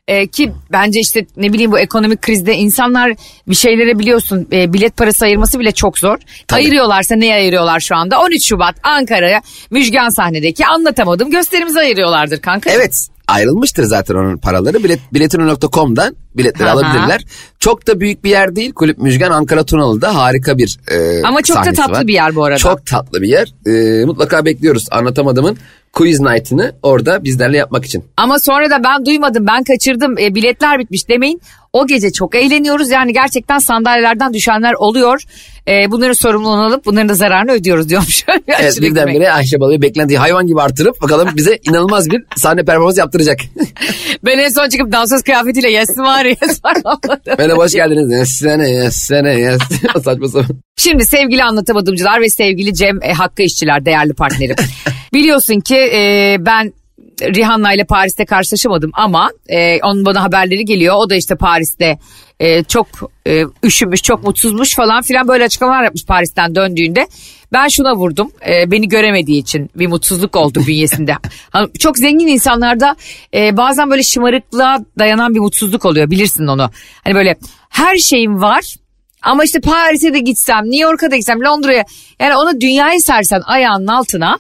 Ee, 0.09 0.27
ki 0.27 0.53
bence 0.73 1.01
işte 1.01 1.27
ne 1.37 1.53
bileyim 1.53 1.73
bu 1.73 1.79
ekonomik 1.79 2.23
krizde 2.23 2.55
insanlar 2.55 3.13
bir 3.49 3.55
şeylere 3.55 3.99
biliyorsun 3.99 4.49
e, 4.53 4.73
bilet 4.73 4.97
parası 4.97 5.25
ayırması 5.25 5.61
bile 5.61 5.73
çok 5.73 5.99
zor. 5.99 6.19
Tabii. 6.47 6.61
Ayırıyorlarsa 6.61 7.15
neye 7.17 7.35
ayırıyorlar 7.35 7.81
şu 7.81 7.97
anda? 7.97 8.21
13 8.21 8.47
Şubat 8.47 8.75
Ankara'ya 8.83 9.43
Müjgan 9.71 10.09
sahnedeki 10.09 10.67
anlatamadım 10.67 11.31
gösterimizi 11.31 11.79
ayırıyorlardır 11.79 12.41
kanka. 12.41 12.71
Evet 12.71 13.09
ayrılmıştır 13.29 13.85
zaten 13.85 14.15
onun 14.15 14.37
paraları. 14.39 14.85
Bilet, 14.85 15.01
biletino.com'dan 15.13 16.17
biletleri 16.37 16.69
Aha. 16.69 16.75
alabilirler. 16.75 17.25
Çok 17.59 17.87
da 17.87 18.01
büyük 18.01 18.25
bir 18.25 18.31
yer 18.31 18.57
değil. 18.57 18.73
Kulüp 18.73 18.99
Müjgan 18.99 19.31
Ankara 19.31 19.65
Tunalı'da 19.65 20.15
harika 20.15 20.59
bir 20.59 20.79
e, 20.91 21.23
Ama 21.23 21.43
çok 21.43 21.57
da 21.57 21.73
tatlı 21.73 21.93
var. 21.93 22.07
bir 22.07 22.15
yer 22.15 22.35
bu 22.35 22.45
arada. 22.45 22.59
Çok 22.59 22.87
tatlı 22.87 23.23
bir 23.23 23.29
yer. 23.29 23.55
E, 23.67 24.05
mutlaka 24.05 24.45
bekliyoruz 24.45 24.87
Anlatamadım'ın 24.91 25.59
quiz 25.93 26.21
night'ını 26.21 26.73
orada 26.83 27.25
bizlerle 27.25 27.57
yapmak 27.57 27.85
için. 27.85 28.05
Ama 28.17 28.39
sonra 28.39 28.71
da 28.71 28.85
ben 28.85 29.07
duymadım 29.07 29.47
ben 29.47 29.65
kaçırdım 29.65 30.19
e, 30.19 30.35
biletler 30.35 30.79
bitmiş 30.79 31.09
demeyin. 31.09 31.41
O 31.73 31.87
gece 31.87 32.13
çok 32.13 32.35
eğleniyoruz 32.35 32.91
yani 32.91 33.13
gerçekten 33.13 33.59
sandalyelerden 33.59 34.35
düşenler 34.35 34.73
oluyor. 34.73 35.23
E, 35.69 35.91
bunların 35.91 36.13
sorumluluğunu 36.13 36.65
alıp 36.65 36.87
bunların 36.87 37.09
da 37.09 37.15
zararını 37.15 37.53
ödüyormuş. 37.53 37.89
diyormuş. 37.89 38.25
Evet 38.61 38.75
Sürekli 38.75 38.91
birdenbire 38.91 39.33
Ayşe 39.33 39.61
Balı'yı 39.61 39.83
beklentiyi 39.83 40.19
hayvan 40.19 40.47
gibi 40.47 40.61
artırıp 40.61 41.03
bakalım 41.03 41.29
bize 41.37 41.59
inanılmaz 41.69 42.11
bir 42.11 42.25
sahne 42.37 42.65
performansı 42.65 42.99
yaptıracak. 42.99 43.39
Ben 44.25 44.39
en 44.39 44.49
son 44.49 44.69
çıkıp 44.69 44.93
dansöz 44.93 45.23
kıyafetiyle 45.23 45.71
yes 45.71 45.99
var 45.99 46.25
yes 46.25 46.65
var. 46.65 46.77
Merhaba 47.39 47.63
hoş 47.63 47.73
geldiniz. 47.73 48.11
Yesene 48.13 48.71
yesene 48.71 49.35
yes. 49.35 49.59
Saçma 50.05 50.29
sapan. 50.29 50.57
Şimdi 50.77 51.05
sevgili 51.05 51.45
anlatamadımcılar 51.45 52.21
ve 52.21 52.31
sevgili 52.31 52.75
Cem 52.75 53.03
e, 53.03 53.13
Hakkı 53.13 53.43
işçiler 53.43 53.85
değerli 53.85 54.15
partnerim. 54.15 54.57
Biliyorsun 55.15 55.61
ki 55.61 55.77
e, 55.77 56.37
ben 56.41 56.73
Rihanna 57.23 57.73
ile 57.73 57.85
Paris'te 57.85 58.25
karşılaşamadım 58.25 58.91
ama 58.95 59.31
e, 59.49 59.79
onun 59.83 60.07
bana 60.07 60.23
haberleri 60.23 60.65
geliyor. 60.65 60.95
O 60.99 61.11
da 61.11 61.15
işte 61.15 61.37
Paris'te 61.37 61.99
e, 62.41 62.65
çok 62.65 62.87
e, 63.27 63.45
üşümüş, 63.65 64.03
çok 64.03 64.25
mutsuzmuş 64.25 64.75
falan 64.75 65.03
filan 65.03 65.29
böyle 65.29 65.45
açıklamalar 65.45 65.85
yapmış 65.85 66.05
Paris'ten 66.05 66.55
döndüğünde. 66.55 67.07
Ben 67.53 67.69
şuna 67.69 67.97
vurdum. 67.97 68.31
e, 68.49 68.71
beni 68.71 68.89
göremediği 68.89 69.43
için 69.43 69.71
bir 69.77 69.87
mutsuzluk 69.87 70.37
oldu 70.37 70.63
bünyesinde. 70.67 71.17
Çok 71.79 71.99
zengin 71.99 72.27
insanlarda 72.27 72.97
e, 73.35 73.57
bazen 73.57 73.91
böyle 73.91 74.03
şımarıklığa 74.03 74.79
dayanan 74.99 75.35
bir 75.35 75.41
mutsuzluk 75.41 75.85
oluyor. 75.85 76.11
Bilirsin 76.11 76.47
onu. 76.47 76.71
Hani 77.05 77.15
böyle 77.15 77.37
her 77.69 77.97
şeyim 77.97 78.43
var 78.43 78.75
ama 79.23 79.45
işte 79.45 79.61
Paris'e 79.61 80.15
de 80.15 80.19
gitsem, 80.19 80.65
New 80.65 80.83
York'a 80.83 81.11
da 81.11 81.17
gitsem, 81.17 81.41
Londra'ya 81.41 81.85
yani 82.21 82.37
onu 82.37 82.61
dünyayı 82.61 83.01
sersen 83.01 83.41
ayağının 83.47 83.87
altına 83.87 84.39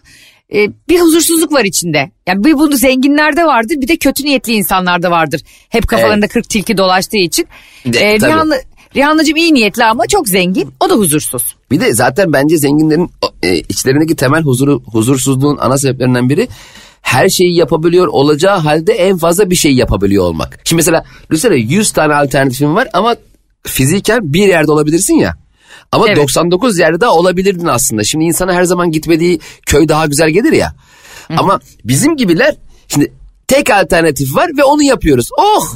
e, 0.55 0.69
bir 0.89 1.01
huzursuzluk 1.01 1.53
var 1.53 1.65
içinde. 1.65 2.11
Yani 2.27 2.45
bir 2.45 2.55
bunu 2.55 2.77
zenginlerde 2.77 3.45
vardır 3.45 3.75
bir 3.81 3.89
de 3.89 3.97
kötü 3.97 4.25
niyetli 4.25 4.53
insanlarda 4.53 5.11
vardır. 5.11 5.41
Hep 5.69 5.89
kafalarında 5.89 6.29
40 6.29 6.49
tilki 6.49 6.77
dolaştığı 6.79 7.17
için. 7.17 7.47
De- 7.87 7.99
E. 7.99 8.21
Rihanna, 8.21 8.55
Rihanna'cığım 8.97 9.37
iyi 9.37 9.55
niyetli 9.55 9.85
ama 9.85 10.07
çok 10.07 10.29
zengin 10.29 10.71
o 10.81 10.91
da 10.91 10.95
huzursuz. 10.95 11.57
Bir 11.71 11.81
de 11.81 11.95
zaten 11.95 12.33
bence 12.33 12.59
zenginlerin 12.59 13.11
e, 13.43 13.57
içlerindeki 13.57 14.17
temel 14.17 14.43
huzuru, 14.43 14.83
huzursuzluğun 14.93 15.59
ana 15.61 15.79
sebeplerinden 15.79 16.29
biri 16.29 16.49
her 17.03 17.29
şeyi 17.29 17.57
yapabiliyor 17.57 18.07
olacağı 18.07 18.59
halde 18.59 18.93
en 18.93 19.19
fazla 19.19 19.51
bir 19.51 19.55
şey 19.57 19.73
yapabiliyor 19.75 20.25
olmak. 20.25 20.61
Şimdi 20.65 20.79
mesela 20.79 21.05
düşünsene 21.31 21.57
100 21.57 21.91
tane 21.93 22.15
alternatifin 22.15 22.75
var 22.75 22.89
ama 22.93 23.17
fiziken 23.67 24.33
bir 24.33 24.49
yerde 24.49 24.73
olabilirsin 24.73 25.15
ya. 25.15 25.37
Ama 25.93 26.07
Evet. 26.09 26.17
99 26.17 26.79
yerde 26.79 27.07
olabilirdin 27.07 27.67
aslında. 27.67 28.05
Şimdi 28.05 28.25
insana 28.25 28.53
her 28.55 28.65
zaman 28.65 28.91
gitmediği 28.91 29.41
köy 29.67 29.89
daha 29.89 30.07
güzel 30.07 30.31
gelir 30.31 30.53
ya. 30.53 30.75
Ama 31.37 31.61
bizim 31.85 32.17
gibiler 32.17 32.55
şimdi 32.89 33.13
tek 33.49 33.71
alternatif 33.71 34.35
var 34.37 34.51
ve 34.59 34.65
onu 34.65 34.83
yapıyoruz. 34.83 35.29
Oh 35.39 35.75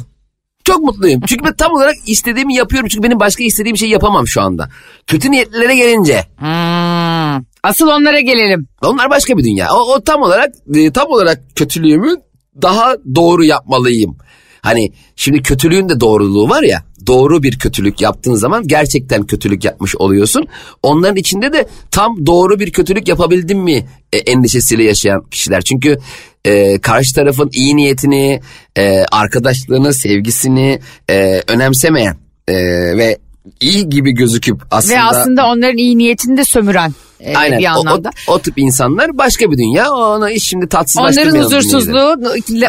çok 0.63 0.83
mutluyum. 0.83 1.21
Çünkü 1.27 1.45
ben 1.45 1.53
tam 1.53 1.71
olarak 1.71 1.95
istediğimi 2.05 2.55
yapıyorum. 2.55 2.89
Çünkü 2.89 3.03
benim 3.03 3.19
başka 3.19 3.43
istediğim 3.43 3.77
şeyi 3.77 3.91
yapamam 3.91 4.27
şu 4.27 4.41
anda. 4.41 4.69
Kötü 5.07 5.31
niyetlilere 5.31 5.75
gelince 5.75 6.25
Hmm. 6.37 7.43
Asıl 7.63 7.87
onlara 7.87 8.19
gelelim. 8.19 8.67
onlar 8.81 9.09
başka 9.09 9.37
bir 9.37 9.43
dünya. 9.43 9.73
O, 9.73 9.93
o 9.93 10.03
tam 10.03 10.21
olarak 10.21 10.53
e, 10.75 10.91
tam 10.91 11.07
olarak 11.07 11.41
kötülüğümü 11.55 12.15
daha 12.61 12.95
doğru 13.15 13.43
yapmalıyım. 13.43 14.17
Hani 14.61 14.91
şimdi 15.15 15.41
kötülüğün 15.41 15.89
de 15.89 15.99
doğruluğu 15.99 16.49
var 16.49 16.63
ya. 16.63 16.83
Doğru 17.07 17.43
bir 17.43 17.59
kötülük 17.59 18.01
yaptığın 18.01 18.35
zaman 18.35 18.67
gerçekten 18.67 19.23
kötülük 19.23 19.63
yapmış 19.63 19.95
oluyorsun. 19.95 20.47
Onların 20.83 21.15
içinde 21.15 21.53
de 21.53 21.67
tam 21.91 22.25
doğru 22.25 22.59
bir 22.59 22.71
kötülük 22.71 23.07
yapabildim 23.07 23.59
mi 23.59 23.85
e, 24.13 24.17
endişesiyle 24.17 24.83
yaşayan 24.83 25.23
kişiler. 25.31 25.61
Çünkü 25.61 25.97
e, 26.45 26.79
karşı 26.79 27.15
tarafın 27.15 27.49
iyi 27.53 27.75
niyetini, 27.75 28.41
e, 28.77 29.05
arkadaşlığını, 29.11 29.93
sevgisini 29.93 30.79
e, 31.09 31.41
önemsemeyen 31.47 32.17
e, 32.47 32.53
ve 32.97 33.17
iyi 33.61 33.89
gibi 33.89 34.11
gözüküp 34.11 34.61
aslında... 34.71 34.95
Ve 34.95 35.01
aslında 35.01 35.47
onların 35.47 35.77
iyi 35.77 35.97
niyetini 35.97 36.37
de 36.37 36.45
sömüren 36.45 36.93
e, 37.23 37.35
Aynen. 37.35 37.59
bir 37.59 37.65
O, 37.65 37.73
o, 37.75 37.79
anlamda. 37.79 38.09
o 38.27 38.39
tip 38.39 38.57
insanlar 38.57 39.17
başka 39.17 39.51
bir 39.51 39.57
dünya. 39.57 39.91
Ona 39.91 40.31
iş 40.31 40.43
şimdi 40.43 40.67
tatsız 40.67 41.01
Onların 41.01 41.39
huzursuzluğu, 41.39 42.15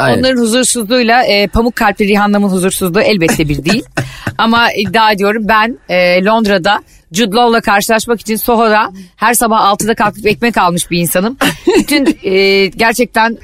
Aynen. 0.01 0.19
onların 0.19 0.41
huzursuzluğuyla 0.41 1.23
e, 1.25 1.47
pamuk 1.47 1.77
kalpli 1.77 2.09
Rihanna'mın 2.09 2.49
huzursuzluğu 2.49 3.01
elbette 3.01 3.49
bir 3.49 3.65
değil. 3.65 3.85
Ama 4.39 4.73
iddia 4.73 5.13
ediyorum 5.13 5.43
ben 5.49 5.79
e, 5.89 6.25
Londra'da 6.25 6.83
Jude 7.13 7.37
Law'la 7.37 7.61
karşılaşmak 7.61 8.21
için 8.21 8.37
Soho'da 8.37 8.93
her 9.17 9.35
sabah 9.35 9.61
6'da 9.73 9.95
kalkıp 9.95 10.27
ekmek 10.27 10.59
almış 10.59 10.91
bir 10.91 10.99
insanım. 10.99 11.37
Bütün 11.79 12.19
e, 12.23 12.67
gerçekten 12.67 13.39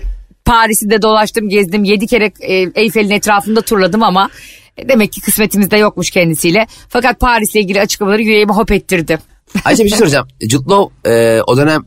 Paris'i 0.44 0.90
de 0.90 1.02
dolaştım, 1.02 1.48
gezdim. 1.48 1.84
7 1.84 2.06
kere 2.06 2.32
e, 2.40 2.54
Eyfel'in 2.74 3.10
etrafında 3.10 3.60
turladım 3.60 4.02
ama 4.02 4.30
demek 4.88 5.12
ki 5.12 5.20
kısmetimizde 5.20 5.76
yokmuş 5.76 6.10
kendisiyle. 6.10 6.66
Fakat 6.88 7.20
Paris'le 7.20 7.54
ilgili 7.54 7.80
açıklamaları 7.80 8.22
yüreğimi 8.22 8.52
hop 8.52 8.72
ettirdi. 8.72 9.18
Ayşe 9.64 9.84
bir 9.84 9.88
şey 9.88 9.98
soracağım. 9.98 10.28
Law, 10.70 11.10
e, 11.10 11.42
o 11.46 11.56
dönem 11.56 11.82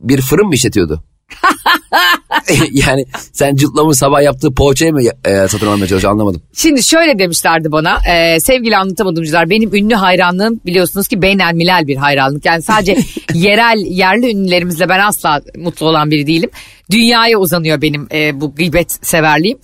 bir 0.00 0.20
fırın 0.20 0.46
mı 0.46 0.54
işletiyordu? 0.54 1.04
yani 2.72 3.04
sen 3.32 3.56
Law'un 3.76 3.92
sabah 3.92 4.22
yaptığı 4.22 4.54
poğaçayı 4.54 4.92
mı 4.92 5.02
e, 5.02 5.48
satın 5.48 5.66
almaya 5.66 5.86
çalışıyorsun 5.86 6.08
anlamadım. 6.08 6.42
Şimdi 6.52 6.82
şöyle 6.82 7.18
demişlerdi 7.18 7.72
bana 7.72 7.98
e, 8.10 8.40
sevgili 8.40 8.76
anlatamadımcılar 8.76 9.50
benim 9.50 9.74
ünlü 9.74 9.94
hayranlığım 9.94 10.60
biliyorsunuz 10.66 11.08
ki 11.08 11.22
beynel 11.22 11.54
milel 11.54 11.86
bir 11.86 11.96
hayranlık. 11.96 12.44
Yani 12.44 12.62
sadece 12.62 12.96
yerel 13.34 13.78
yerli 13.78 14.30
ünlülerimizle 14.30 14.88
ben 14.88 15.00
asla 15.00 15.40
mutlu 15.56 15.86
olan 15.86 16.10
biri 16.10 16.26
değilim. 16.26 16.50
Dünyaya 16.90 17.38
uzanıyor 17.38 17.82
benim 17.82 18.08
e, 18.12 18.40
bu 18.40 18.54
gıybet 18.54 19.06
severliğim. 19.06 19.58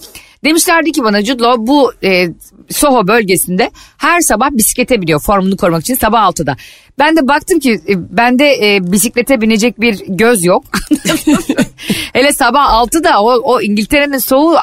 Demişlerdi 0.45 0.93
ki 0.93 1.05
bana 1.05 1.17
Law 1.17 1.67
bu 1.67 1.93
e, 2.05 2.29
Soho 2.71 3.07
bölgesinde 3.07 3.71
her 3.99 4.21
sabah 4.21 4.51
bisiklete 4.51 5.01
biniyor 5.01 5.21
formunu 5.21 5.57
korumak 5.57 5.81
için 5.81 5.95
sabah 5.95 6.23
6'da. 6.23 6.57
Ben 6.99 7.17
de 7.17 7.29
baktım 7.29 7.59
ki 7.59 7.81
e, 7.89 8.17
bende 8.17 8.75
e, 8.75 8.93
bisiklete 8.93 9.41
binecek 9.41 9.81
bir 9.81 10.03
göz 10.09 10.45
yok. 10.45 10.65
Hele 12.13 12.33
sabah 12.33 12.85
6'da 12.87 13.23
o, 13.23 13.31
o 13.31 13.61
İngiltere'nin 13.61 14.19
soğuğu 14.19 14.57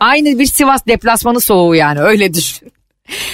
aynı 0.00 0.38
bir 0.38 0.46
Sivas 0.46 0.86
deplasmanı 0.86 1.40
soğuğu 1.40 1.74
yani 1.74 2.00
öyle 2.00 2.34
düşün. 2.34 2.72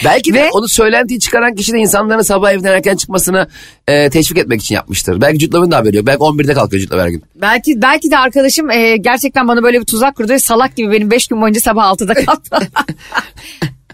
Belki 0.04 0.34
de 0.34 0.42
Ve- 0.42 0.50
onu 0.52 0.68
söylentiyi 0.68 1.20
çıkaran 1.20 1.54
kişi 1.54 1.72
de 1.72 1.78
insanların 1.78 2.22
sabah 2.22 2.52
evden 2.52 2.72
erken 2.72 2.96
çıkmasını 2.96 3.48
e, 3.88 4.10
teşvik 4.10 4.38
etmek 4.38 4.62
için 4.62 4.74
yapmıştır. 4.74 5.20
Belki 5.20 5.52
Law'un 5.52 5.70
da 5.70 5.76
haberi 5.76 5.96
yok. 5.96 6.06
Belki 6.06 6.18
11'de 6.18 6.54
kalkıyor 6.54 6.82
Law 6.82 7.02
her 7.02 7.08
gün. 7.08 7.22
Belki 7.34 7.82
belki 7.82 8.10
de 8.10 8.18
arkadaşım 8.18 8.70
e, 8.70 8.96
gerçekten 8.96 9.48
bana 9.48 9.62
böyle 9.62 9.80
bir 9.80 9.86
tuzak 9.86 10.16
kurdu 10.16 10.32
salak 10.38 10.76
gibi 10.76 10.92
benim 10.92 11.10
5 11.10 11.26
gün 11.26 11.40
boyunca 11.40 11.60
sabah 11.60 11.92
6'da 11.92 12.14
kalktı. 12.14 12.56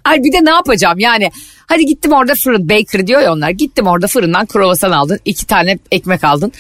Ay 0.05 0.19
bir 0.19 0.33
de 0.33 0.45
ne 0.45 0.51
yapacağım 0.51 0.99
yani 0.99 1.31
hadi 1.67 1.87
gittim 1.87 2.13
orada 2.13 2.35
fırın 2.35 2.69
baker 2.69 3.07
diyor 3.07 3.21
ya 3.21 3.33
onlar 3.33 3.51
gittim 3.51 3.87
orada 3.87 4.07
fırından 4.07 4.47
kruvasan 4.47 4.91
aldın 4.91 5.19
iki 5.25 5.47
tane 5.47 5.79
ekmek 5.91 6.25
aldın. 6.25 6.53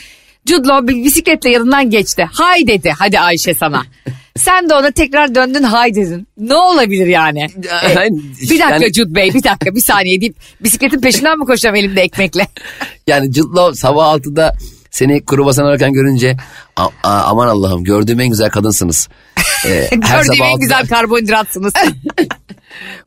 Jude 0.49 0.69
Law 0.69 0.89
bisikletle 1.05 1.51
yanından 1.51 1.91
geçti. 1.91 2.29
Hay 2.33 2.67
dedi 2.67 2.93
hadi 2.99 3.21
Ayşe 3.21 3.55
sana. 3.55 3.83
Sen 4.37 4.69
de 4.71 4.75
ona 4.75 4.91
tekrar 4.91 5.35
döndün 5.35 5.63
hay 5.63 5.95
dedin. 5.95 6.27
Ne 6.39 6.55
olabilir 6.55 7.07
yani? 7.07 7.41
E, 7.85 7.93
Yani- 7.93 8.23
bir 8.43 8.49
dakika 8.49 8.71
yani- 8.75 8.93
Jude 8.93 9.15
Bey 9.15 9.29
bir 9.35 9.43
dakika 9.45 9.75
bir 9.75 9.81
saniye 9.81 10.21
deyip 10.21 10.37
bisikletin 10.61 11.01
peşinden 11.01 11.39
mi 11.39 11.45
koşacağım 11.45 11.77
elimde 11.77 12.03
ekmekle? 12.03 12.49
Yani 13.07 13.33
Jude 13.33 13.57
Law 13.61 13.75
sabah 13.81 14.15
6'da 14.15 14.53
seni 14.91 15.25
kuru 15.25 15.47
basan 15.47 15.65
ararken 15.65 15.93
görünce 15.93 16.37
"A- 16.77 16.87
a- 17.03 17.23
aman 17.23 17.49
Allah'ım 17.49 17.85
gördüğüm 17.85 18.21
en 18.21 18.29
güzel 18.29 18.51
kadınsınız. 18.51 19.09
E, 19.67 19.69
her 19.69 20.23
Gördüğüm 20.23 20.35
sabah 20.35 20.47
en 20.49 20.53
6'da 20.53 20.59
güzel 20.61 20.87
karbonhidratsınız. 20.89 21.73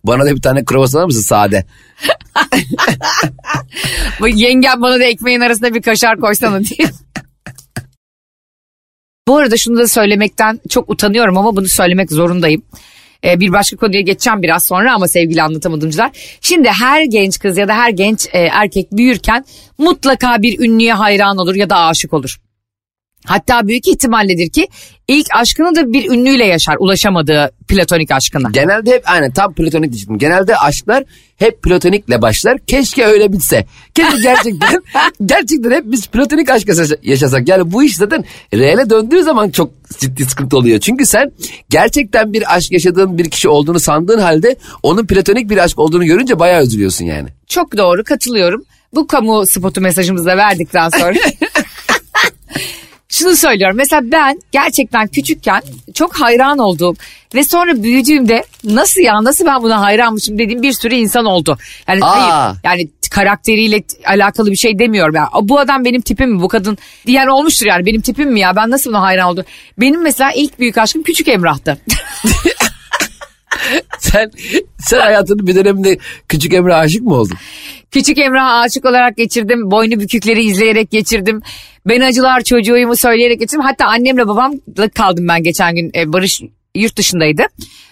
Bana 0.03 0.25
da 0.25 0.35
bir 0.35 0.41
tane 0.41 0.65
kruvasan 0.65 0.99
alır 0.99 1.05
mısın 1.05 1.21
sade? 1.21 1.65
Bu 4.19 4.27
yengem 4.27 4.81
bana 4.81 4.99
da 4.99 5.03
ekmeğin 5.03 5.41
arasına 5.41 5.73
bir 5.73 5.81
kaşar 5.81 6.19
koysana 6.19 6.63
diye. 6.63 6.89
Bu 9.27 9.37
arada 9.37 9.57
şunu 9.57 9.77
da 9.77 9.87
söylemekten 9.87 10.59
çok 10.69 10.89
utanıyorum 10.89 11.37
ama 11.37 11.55
bunu 11.55 11.67
söylemek 11.67 12.11
zorundayım. 12.11 12.63
Ee, 13.23 13.39
bir 13.39 13.51
başka 13.53 13.77
konuya 13.77 14.01
geçeceğim 14.01 14.41
biraz 14.41 14.65
sonra 14.65 14.93
ama 14.93 15.07
sevgili 15.07 15.43
anlatamadımcılar. 15.43 16.11
Şimdi 16.41 16.69
her 16.69 17.03
genç 17.03 17.39
kız 17.39 17.57
ya 17.57 17.67
da 17.67 17.75
her 17.75 17.89
genç 17.89 18.27
e, 18.33 18.39
erkek 18.39 18.91
büyürken 18.91 19.45
mutlaka 19.77 20.41
bir 20.41 20.59
ünlüye 20.59 20.93
hayran 20.93 21.37
olur 21.37 21.55
ya 21.55 21.69
da 21.69 21.77
aşık 21.77 22.13
olur. 22.13 22.37
Hatta 23.25 23.67
büyük 23.67 23.87
ihtimalledir 23.87 24.49
ki 24.49 24.67
ilk 25.07 25.27
aşkını 25.35 25.75
da 25.75 25.93
bir 25.93 26.09
ünlüyle 26.11 26.45
yaşar 26.45 26.75
ulaşamadığı 26.79 27.51
platonik 27.67 28.11
aşkına. 28.11 28.49
Genelde 28.51 28.91
hep 28.91 29.03
aynen 29.09 29.31
tam 29.31 29.53
platonik 29.53 29.91
diyecektim. 29.91 30.17
Genelde 30.17 30.57
aşklar 30.57 31.03
hep 31.37 31.61
platonikle 31.63 32.21
başlar. 32.21 32.57
Keşke 32.67 33.05
öyle 33.05 33.33
bitse. 33.33 33.65
Keşke 33.93 34.17
gerçekten 34.23 34.81
gerçekten 35.25 35.71
hep 35.71 35.83
biz 35.85 36.07
platonik 36.07 36.49
aşk 36.49 36.67
yaşa- 36.67 36.97
yaşasak. 37.03 37.47
Yani 37.49 37.71
bu 37.71 37.83
iş 37.83 37.95
zaten 37.95 38.25
reale 38.53 38.89
döndüğü 38.89 39.23
zaman 39.23 39.49
çok 39.49 39.71
ciddi 39.99 40.25
sıkıntı 40.25 40.57
oluyor. 40.57 40.79
Çünkü 40.79 41.05
sen 41.05 41.31
gerçekten 41.69 42.33
bir 42.33 42.55
aşk 42.55 42.71
yaşadığın 42.71 43.17
bir 43.17 43.29
kişi 43.29 43.49
olduğunu 43.49 43.79
sandığın 43.79 44.19
halde 44.19 44.55
onun 44.83 45.05
platonik 45.05 45.49
bir 45.49 45.57
aşk 45.57 45.79
olduğunu 45.79 46.05
görünce 46.05 46.39
bayağı 46.39 46.63
üzülüyorsun 46.63 47.05
yani. 47.05 47.29
Çok 47.47 47.77
doğru 47.77 48.03
katılıyorum. 48.03 48.63
Bu 48.93 49.07
kamu 49.07 49.45
spotu 49.47 49.81
mesajımızı 49.81 50.25
da 50.25 50.37
verdikten 50.37 50.89
sonra. 50.89 51.13
Şunu 53.15 53.35
söylüyorum 53.35 53.77
mesela 53.77 54.01
ben 54.11 54.39
gerçekten 54.51 55.07
küçükken 55.07 55.61
çok 55.93 56.21
hayran 56.21 56.57
olduğum 56.57 56.95
ve 57.35 57.43
sonra 57.43 57.83
büyüdüğümde 57.83 58.43
nasıl 58.63 59.01
ya 59.01 59.23
nasıl 59.23 59.45
ben 59.45 59.63
buna 59.63 59.81
hayranmışım 59.81 60.39
dediğim 60.39 60.61
bir 60.61 60.73
sürü 60.73 60.95
insan 60.95 61.25
oldu. 61.25 61.57
Yani 61.87 61.99
Aa. 62.01 62.09
hayır 62.09 62.57
yani 62.63 62.89
karakteriyle 63.11 63.83
alakalı 64.05 64.51
bir 64.51 64.55
şey 64.55 64.79
demiyorum 64.79 65.15
ya. 65.15 65.29
Bu 65.41 65.59
adam 65.59 65.85
benim 65.85 66.01
tipim 66.01 66.31
mi 66.31 66.41
bu 66.41 66.47
kadın 66.47 66.77
diyen 67.07 67.27
olmuştur 67.27 67.65
yani 67.65 67.85
benim 67.85 68.01
tipim 68.01 68.31
mi 68.31 68.39
ya 68.39 68.55
ben 68.55 68.69
nasıl 68.69 68.89
buna 68.89 69.01
hayran 69.01 69.29
oldum. 69.29 69.45
Benim 69.77 70.01
mesela 70.01 70.31
ilk 70.31 70.59
büyük 70.59 70.77
aşkım 70.77 71.03
Küçük 71.03 71.27
Emrah'tı. 71.27 71.77
Sen 73.99 74.31
sen 74.79 74.99
hayatının 74.99 75.47
bir 75.47 75.55
döneminde 75.55 75.97
küçük 76.29 76.53
Emre 76.53 76.75
aşık 76.75 77.01
mı 77.01 77.13
oldun? 77.13 77.37
Küçük 77.91 78.17
Emrah'a 78.17 78.59
aşık 78.61 78.85
olarak 78.85 79.17
geçirdim. 79.17 79.71
Boynu 79.71 79.99
bükükleri 79.99 80.43
izleyerek 80.43 80.91
geçirdim. 80.91 81.41
Ben 81.87 82.01
acılar 82.01 82.41
çocuğumu 82.41 82.95
söyleyerek 82.95 83.39
geçirdim. 83.39 83.61
Hatta 83.61 83.85
annemle 83.85 84.27
babamla 84.27 84.89
kaldım 84.95 85.27
ben 85.27 85.43
geçen 85.43 85.75
gün. 85.75 85.91
E, 85.95 86.13
Barış 86.13 86.41
yurt 86.75 86.97
dışındaydı. 86.97 87.43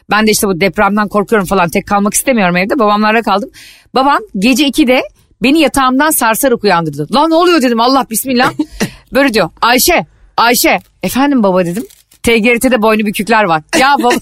Ben 0.09 0.27
de 0.27 0.31
işte 0.31 0.47
bu 0.47 0.61
depremden 0.61 1.07
korkuyorum 1.07 1.47
falan 1.47 1.69
tek 1.69 1.87
kalmak 1.87 2.13
istemiyorum 2.13 2.57
evde. 2.57 2.79
Babamlarla 2.79 3.21
kaldım. 3.21 3.49
Babam 3.95 4.19
gece 4.39 4.67
2'de 4.67 5.01
beni 5.43 5.59
yatağımdan 5.59 6.11
sarsarak 6.11 6.63
uyandırdı. 6.63 7.07
Lan 7.13 7.29
ne 7.29 7.35
oluyor 7.35 7.61
dedim 7.61 7.81
Allah 7.81 8.05
bismillah. 8.09 8.53
Böyle 9.13 9.33
diyor 9.33 9.49
Ayşe 9.61 10.05
Ayşe 10.37 10.79
efendim 11.03 11.43
baba 11.43 11.65
dedim. 11.65 11.85
TGRT'de 12.23 12.81
boynu 12.81 13.05
bükükler 13.05 13.43
var. 13.43 13.63
Ya 13.79 13.95
baba. 13.99 14.15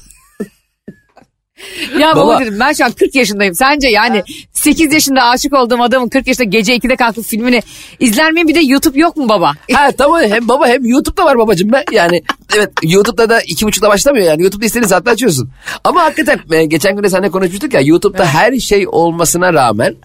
Ya 1.99 2.15
baba, 2.15 2.27
Baba- 2.27 2.39
dedim 2.39 2.59
ben 2.59 2.73
şu 2.73 2.85
an 2.85 2.91
40 2.91 3.15
yaşındayım. 3.15 3.55
Sence 3.55 3.87
yani 3.87 4.23
8 4.53 4.93
yaşında 4.93 5.23
aşık 5.23 5.53
olduğum 5.53 5.81
adamın 5.81 6.09
40 6.09 6.27
yaşında 6.27 6.43
gece 6.43 6.75
2'de 6.75 6.95
kalkıp 6.95 7.25
filmini 7.25 7.61
izler 7.99 8.31
miyim? 8.31 8.47
Bir 8.47 8.55
de 8.55 8.59
YouTube 8.59 8.99
yok 8.99 9.17
mu 9.17 9.29
baba? 9.29 9.53
Ha 9.73 9.89
tamam 9.97 10.21
hem 10.21 10.47
baba 10.47 10.67
hem 10.67 10.85
YouTube'da 10.85 11.25
var 11.25 11.37
babacığım 11.37 11.71
be. 11.71 11.85
Yani 11.91 12.23
evet 12.57 12.69
YouTube'da 12.83 13.29
da 13.29 13.41
iki 13.41 13.65
buçukta 13.65 13.89
başlamıyor 13.89 14.25
yani. 14.25 14.41
YouTube'da 14.41 14.65
istediğin 14.65 14.87
saatte 14.87 15.11
açıyorsun. 15.11 15.49
Ama 15.83 16.03
hakikaten 16.03 16.39
e, 16.51 16.65
geçen 16.65 16.95
gün 16.95 17.03
de 17.03 17.09
seninle 17.09 17.29
konuşmuştuk 17.31 17.73
ya 17.73 17.81
YouTube'da 17.81 18.25
her 18.25 18.59
şey 18.59 18.85
olmasına 18.87 19.53
rağmen 19.53 19.95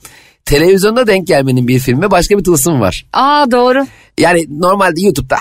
televizyonda 0.44 1.06
denk 1.06 1.26
gelmenin 1.26 1.68
bir 1.68 1.78
filmi 1.78 2.10
başka 2.10 2.38
bir 2.38 2.44
tılsım 2.44 2.80
var. 2.80 3.06
Aa 3.12 3.50
doğru. 3.50 3.86
Yani 4.18 4.46
normalde 4.50 5.00
YouTube'da 5.00 5.36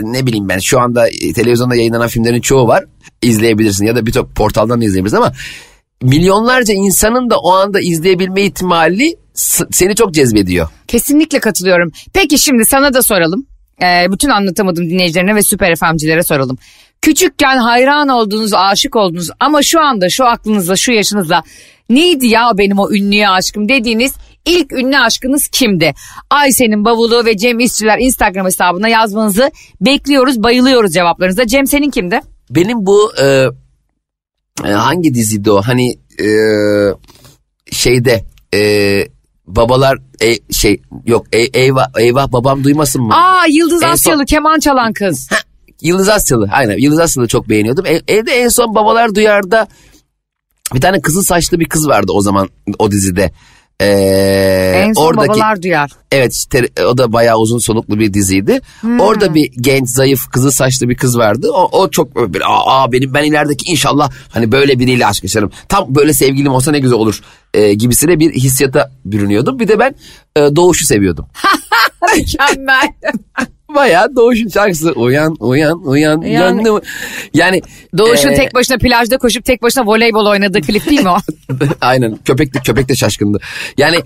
ne 0.00 0.26
bileyim 0.26 0.48
ben 0.48 0.58
şu 0.58 0.80
anda 0.80 1.08
e, 1.08 1.32
televizyonda 1.32 1.74
yayınlanan 1.74 2.08
filmlerin 2.08 2.40
çoğu 2.40 2.68
var. 2.68 2.84
izleyebilirsin 3.22 3.86
ya 3.86 3.96
da 3.96 4.06
birçok 4.06 4.34
portaldan 4.34 4.80
da 4.80 4.84
izleyebilirsin 4.84 5.16
ama 5.16 5.32
milyonlarca 6.02 6.74
insanın 6.74 7.30
da 7.30 7.38
o 7.38 7.52
anda 7.52 7.80
izleyebilme 7.80 8.42
ihtimali 8.42 9.16
seni 9.70 9.94
çok 9.94 10.14
cezbediyor. 10.14 10.68
Kesinlikle 10.88 11.40
katılıyorum. 11.40 11.92
Peki 12.12 12.38
şimdi 12.38 12.64
sana 12.64 12.94
da 12.94 13.02
soralım. 13.02 13.46
Ee, 13.82 14.12
bütün 14.12 14.28
anlatamadım 14.28 14.90
dinleyicilerine 14.90 15.34
ve 15.34 15.42
süper 15.42 15.76
FM'cilere 15.76 16.22
soralım. 16.22 16.58
Küçükken 17.02 17.56
hayran 17.56 18.08
olduğunuz, 18.08 18.54
aşık 18.54 18.96
olduğunuz 18.96 19.28
ama 19.40 19.62
şu 19.62 19.80
anda 19.80 20.10
şu 20.10 20.24
aklınızla, 20.24 20.76
şu 20.76 20.92
yaşınızla 20.92 21.42
neydi 21.90 22.26
ya 22.26 22.50
benim 22.58 22.78
o 22.78 22.92
ünlüye 22.92 23.28
aşkım 23.28 23.68
dediğiniz 23.68 24.14
ilk 24.46 24.72
ünlü 24.72 24.98
aşkınız 24.98 25.48
kimdi? 25.48 25.94
Ayşe'nin 26.30 26.84
bavulu 26.84 27.24
ve 27.24 27.36
Cem 27.36 27.60
İşçiler 27.60 27.98
Instagram 27.98 28.46
hesabına 28.46 28.88
yazmanızı 28.88 29.50
bekliyoruz, 29.80 30.42
bayılıyoruz 30.42 30.92
cevaplarınıza. 30.92 31.46
Cem 31.46 31.66
senin 31.66 31.90
kimdi? 31.90 32.20
Benim 32.50 32.86
bu 32.86 33.12
e, 33.22 33.46
e, 34.64 34.70
hangi 34.70 35.14
diziydi 35.14 35.50
o? 35.50 35.62
Hani 35.62 35.90
e, 36.20 36.28
şeyde 37.72 38.24
e, 38.54 38.60
babalar 39.46 39.98
e, 40.22 40.52
şey 40.52 40.82
yok 41.06 41.26
e, 41.32 41.38
eyvah 41.38 41.86
eyvah 41.98 42.32
babam 42.32 42.64
duymasın 42.64 43.02
mı? 43.02 43.14
Aa 43.14 43.46
Yıldız 43.46 43.82
En 43.82 43.86
son- 43.86 43.92
Asyalı 43.92 44.24
keman 44.24 44.60
çalan 44.60 44.92
kız. 44.92 45.28
Yıldız 45.82 46.08
Asyalı 46.08 46.48
aynen 46.52 46.78
Yıldız 46.78 46.98
Asyalı 46.98 47.28
çok 47.28 47.48
beğeniyordum. 47.48 47.86
E- 47.86 48.02
evde 48.08 48.32
en 48.32 48.48
son 48.48 48.74
babalar 48.74 49.14
duyarda 49.14 49.68
bir 50.74 50.80
tane 50.80 51.00
kızıl 51.00 51.22
saçlı 51.22 51.60
bir 51.60 51.68
kız 51.68 51.88
vardı 51.88 52.12
o 52.14 52.20
zaman 52.20 52.48
o 52.78 52.90
dizide. 52.90 53.32
Ee, 53.82 54.84
En 54.86 54.92
son 54.92 55.02
oradaki 55.02 55.28
babalar 55.28 55.62
duyar. 55.62 55.90
Evet 56.12 56.34
işte 56.34 56.68
o 56.86 56.98
da 56.98 57.12
bayağı 57.12 57.36
uzun 57.36 57.58
soluklu 57.58 57.98
bir 57.98 58.14
diziydi. 58.14 58.60
Hmm. 58.80 59.00
Orada 59.00 59.34
bir 59.34 59.52
genç 59.60 59.88
zayıf 59.88 60.30
kızı 60.30 60.52
saçlı 60.52 60.88
bir 60.88 60.96
kız 60.96 61.18
vardı. 61.18 61.48
O, 61.52 61.80
o 61.82 61.90
çok 61.90 62.32
böyle 62.32 62.44
aa, 62.44 62.82
aa, 62.82 62.92
benim 62.92 63.14
ben 63.14 63.24
ilerideki 63.24 63.70
inşallah 63.70 64.10
hani 64.28 64.52
böyle 64.52 64.78
biriyle 64.78 65.06
aşk 65.06 65.24
yaşarım. 65.24 65.50
Tam 65.68 65.94
böyle 65.94 66.14
sevgilim 66.14 66.52
olsa 66.52 66.70
ne 66.70 66.78
güzel 66.78 66.98
olur 66.98 67.20
e, 67.54 67.74
gibisine 67.74 68.18
bir 68.18 68.32
hissiyata 68.32 68.90
bürünüyordum. 69.04 69.58
Bir 69.58 69.68
de 69.68 69.78
ben 69.78 69.94
e, 70.36 70.56
Doğuş'u 70.56 70.86
seviyordum. 70.86 71.26
Mükemmel. 72.16 72.88
Bayağı 73.74 74.16
Doğuş'un 74.16 74.48
şarkısı 74.48 74.92
uyan 74.92 75.36
uyan 75.40 75.82
uyan 75.86 76.20
Yani-. 76.20 76.80
Yani 77.34 77.62
Doğuş'un 77.98 78.28
e, 78.28 78.34
tek 78.34 78.54
başına 78.54 78.78
plajda 78.78 79.18
koşup 79.18 79.44
tek 79.44 79.62
başına 79.62 79.86
voleybol 79.86 80.26
oynadığı 80.26 80.60
klip 80.60 80.86
değil 80.90 81.02
mi 81.02 81.08
o? 81.08 81.16
Aynen 81.80 82.18
köpek 82.24 82.54
de, 82.54 82.58
köpek 82.58 82.88
de 82.88 82.96
şaşkındı. 82.96 83.38
Yani 83.78 83.96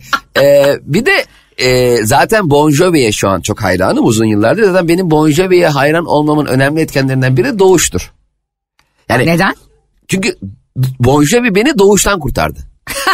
e, 0.42 0.74
bir 0.82 1.06
de 1.06 1.24
e, 1.58 1.96
zaten 2.04 2.50
Bon 2.50 2.70
Jovi'ye 2.70 3.12
şu 3.12 3.28
an 3.28 3.40
çok 3.40 3.62
hayranım 3.62 4.04
uzun 4.04 4.24
yıllardır. 4.24 4.62
Zaten 4.62 4.88
benim 4.88 5.10
Bon 5.10 5.30
Jovi'ye 5.30 5.68
hayran 5.68 6.06
olmamın 6.06 6.46
önemli 6.46 6.80
etkenlerinden 6.80 7.36
biri 7.36 7.58
doğuştur. 7.58 8.12
Yani 9.08 9.26
Neden? 9.26 9.54
çünkü 10.08 10.36
Bon 10.76 11.24
Jovi 11.24 11.54
beni 11.54 11.78
doğuştan 11.78 12.20
kurtardı. 12.20 12.58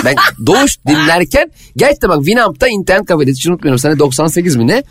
Ben 0.05 0.15
doğuş 0.47 0.79
dinlerken 0.87 1.51
gerçekten 1.77 2.11
bak 2.11 2.19
Winamp'ta 2.19 2.69
internet 2.69 3.07
kafedeyiz. 3.07 3.39
Hiç 3.39 3.47
unutmuyorum 3.47 3.79
sene 3.79 3.99
98 3.99 4.57
mi 4.57 4.67
ne? 4.67 4.83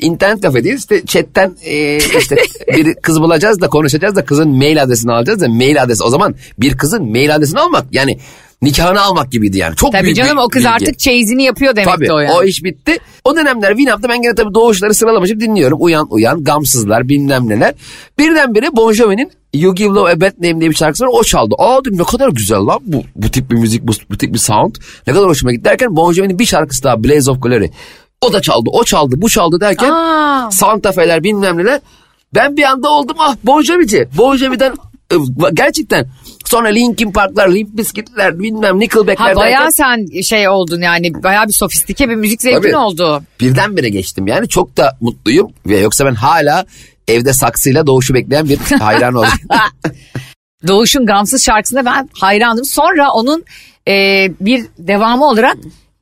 İnternet 0.00 0.40
kafedeyiz 0.42 0.80
işte 0.80 1.06
chatten 1.06 1.56
e, 1.64 1.96
işte 1.96 2.36
bir 2.76 2.94
kız 2.94 3.20
bulacağız 3.20 3.60
da 3.60 3.68
konuşacağız 3.68 4.16
da 4.16 4.24
kızın 4.24 4.48
mail 4.48 4.82
adresini 4.82 5.12
alacağız 5.12 5.40
da 5.40 5.48
mail 5.48 5.82
adresi. 5.82 6.04
O 6.04 6.10
zaman 6.10 6.34
bir 6.58 6.76
kızın 6.78 7.10
mail 7.10 7.34
adresini 7.34 7.60
almak 7.60 7.84
yani 7.92 8.18
nikahını 8.62 9.00
almak 9.00 9.32
gibiydi 9.32 9.58
yani. 9.58 9.76
Çok 9.76 9.92
Tabii 9.92 10.04
büyük 10.04 10.16
canım 10.16 10.38
o 10.38 10.48
kız 10.48 10.60
bilgi. 10.60 10.68
artık 10.68 10.98
çeyizini 10.98 11.42
yapıyor 11.44 11.76
demek 11.76 11.94
Tabii 11.94 12.12
o 12.12 12.18
yani. 12.18 12.32
o 12.32 12.44
iş 12.44 12.64
bitti. 12.64 12.98
O 13.24 13.36
dönemler 13.36 13.68
Winamp'ta 13.70 14.08
ben 14.08 14.22
gene 14.22 14.34
tabii 14.34 14.54
doğuşları 14.54 14.94
sıralamışım 14.94 15.40
dinliyorum. 15.40 15.78
Uyan 15.80 16.06
uyan 16.10 16.44
gamsızlar 16.44 17.08
bilmem 17.08 17.48
neler. 17.48 17.74
Birdenbire 18.18 18.76
Bon 18.76 18.92
Jovi'nin 18.92 19.30
You 19.54 19.74
Give 19.74 19.88
Love 19.88 20.10
a 20.12 20.20
Bad 20.20 20.32
Name 20.42 20.60
diye 20.60 20.70
bir 20.70 20.74
şarkısı 20.74 21.04
var 21.04 21.10
o 21.12 21.24
çaldı. 21.24 21.54
Aa 21.58 21.80
dedim 21.80 21.98
ne 21.98 22.04
kadar 22.04 22.28
güzel 22.28 22.58
lan 22.58 22.78
bu, 22.82 23.02
bu 23.16 23.30
tip 23.30 23.50
bir 23.50 23.56
müzik 23.56 23.82
bu, 23.82 23.92
bu 24.10 24.18
tip 24.18 24.32
bir 24.32 24.38
sound. 24.38 24.74
Ne 25.06 25.12
kadar 25.14 25.28
hoşuma 25.28 25.52
gitti 25.52 25.64
derken 25.64 25.96
Bon 25.96 26.12
Jovi'nin 26.12 26.38
bir 26.38 26.46
şarkısı 26.46 26.82
daha 26.82 27.04
Blaze 27.04 27.30
of 27.30 27.42
Glory. 27.42 27.70
O 28.22 28.32
da 28.32 28.40
çaldı 28.42 28.70
o 28.72 28.84
çaldı 28.84 29.14
bu 29.18 29.28
çaldı 29.28 29.60
derken 29.60 29.90
Aa. 29.90 30.50
Santa 30.50 30.92
Fe'ler 30.92 31.24
bilmem 31.24 31.58
neler. 31.58 31.80
Ben 32.34 32.56
bir 32.56 32.62
anda 32.62 32.90
oldum 32.90 33.16
ah 33.20 33.36
Bon 33.44 33.62
Jovi'ci. 33.62 34.08
Bon 34.16 34.36
Jovi'den 34.36 34.72
e, 35.12 35.16
gerçekten 35.54 36.06
sonra 36.46 36.68
Linkin 36.68 37.12
Park'lar, 37.12 37.48
Limp 37.54 37.76
Bizkit'ler 37.76 38.38
bilmem 38.38 38.80
Nickelback'ler 38.80 39.30
Ha 39.30 39.36
bayağı 39.36 39.60
derken- 39.64 40.06
sen 40.10 40.20
şey 40.22 40.48
oldun 40.48 40.80
yani 40.80 41.22
bayağı 41.22 41.46
bir 41.48 41.52
sofistike 41.52 42.08
bir 42.08 42.14
müzik 42.14 42.42
zevkin 42.42 42.62
Tabii. 42.62 42.76
oldu. 42.76 43.22
birdenbire 43.40 43.88
geçtim 43.88 44.26
yani 44.26 44.48
çok 44.48 44.76
da 44.76 44.96
mutluyum 45.00 45.52
ve 45.66 45.78
yoksa 45.78 46.06
ben 46.06 46.14
hala 46.14 46.64
evde 47.08 47.32
saksıyla 47.32 47.86
doğuşu 47.86 48.14
bekleyen 48.14 48.48
bir 48.48 48.58
hayran 48.80 49.14
oldum. 49.14 49.28
Doğuş'un 50.66 51.06
Gamsız 51.06 51.44
şarkısına 51.44 51.84
ben 51.84 52.08
hayrandım. 52.20 52.64
Sonra 52.64 53.10
onun 53.12 53.44
e, 53.88 53.94
bir 54.40 54.66
devamı 54.78 55.24
olarak 55.28 55.56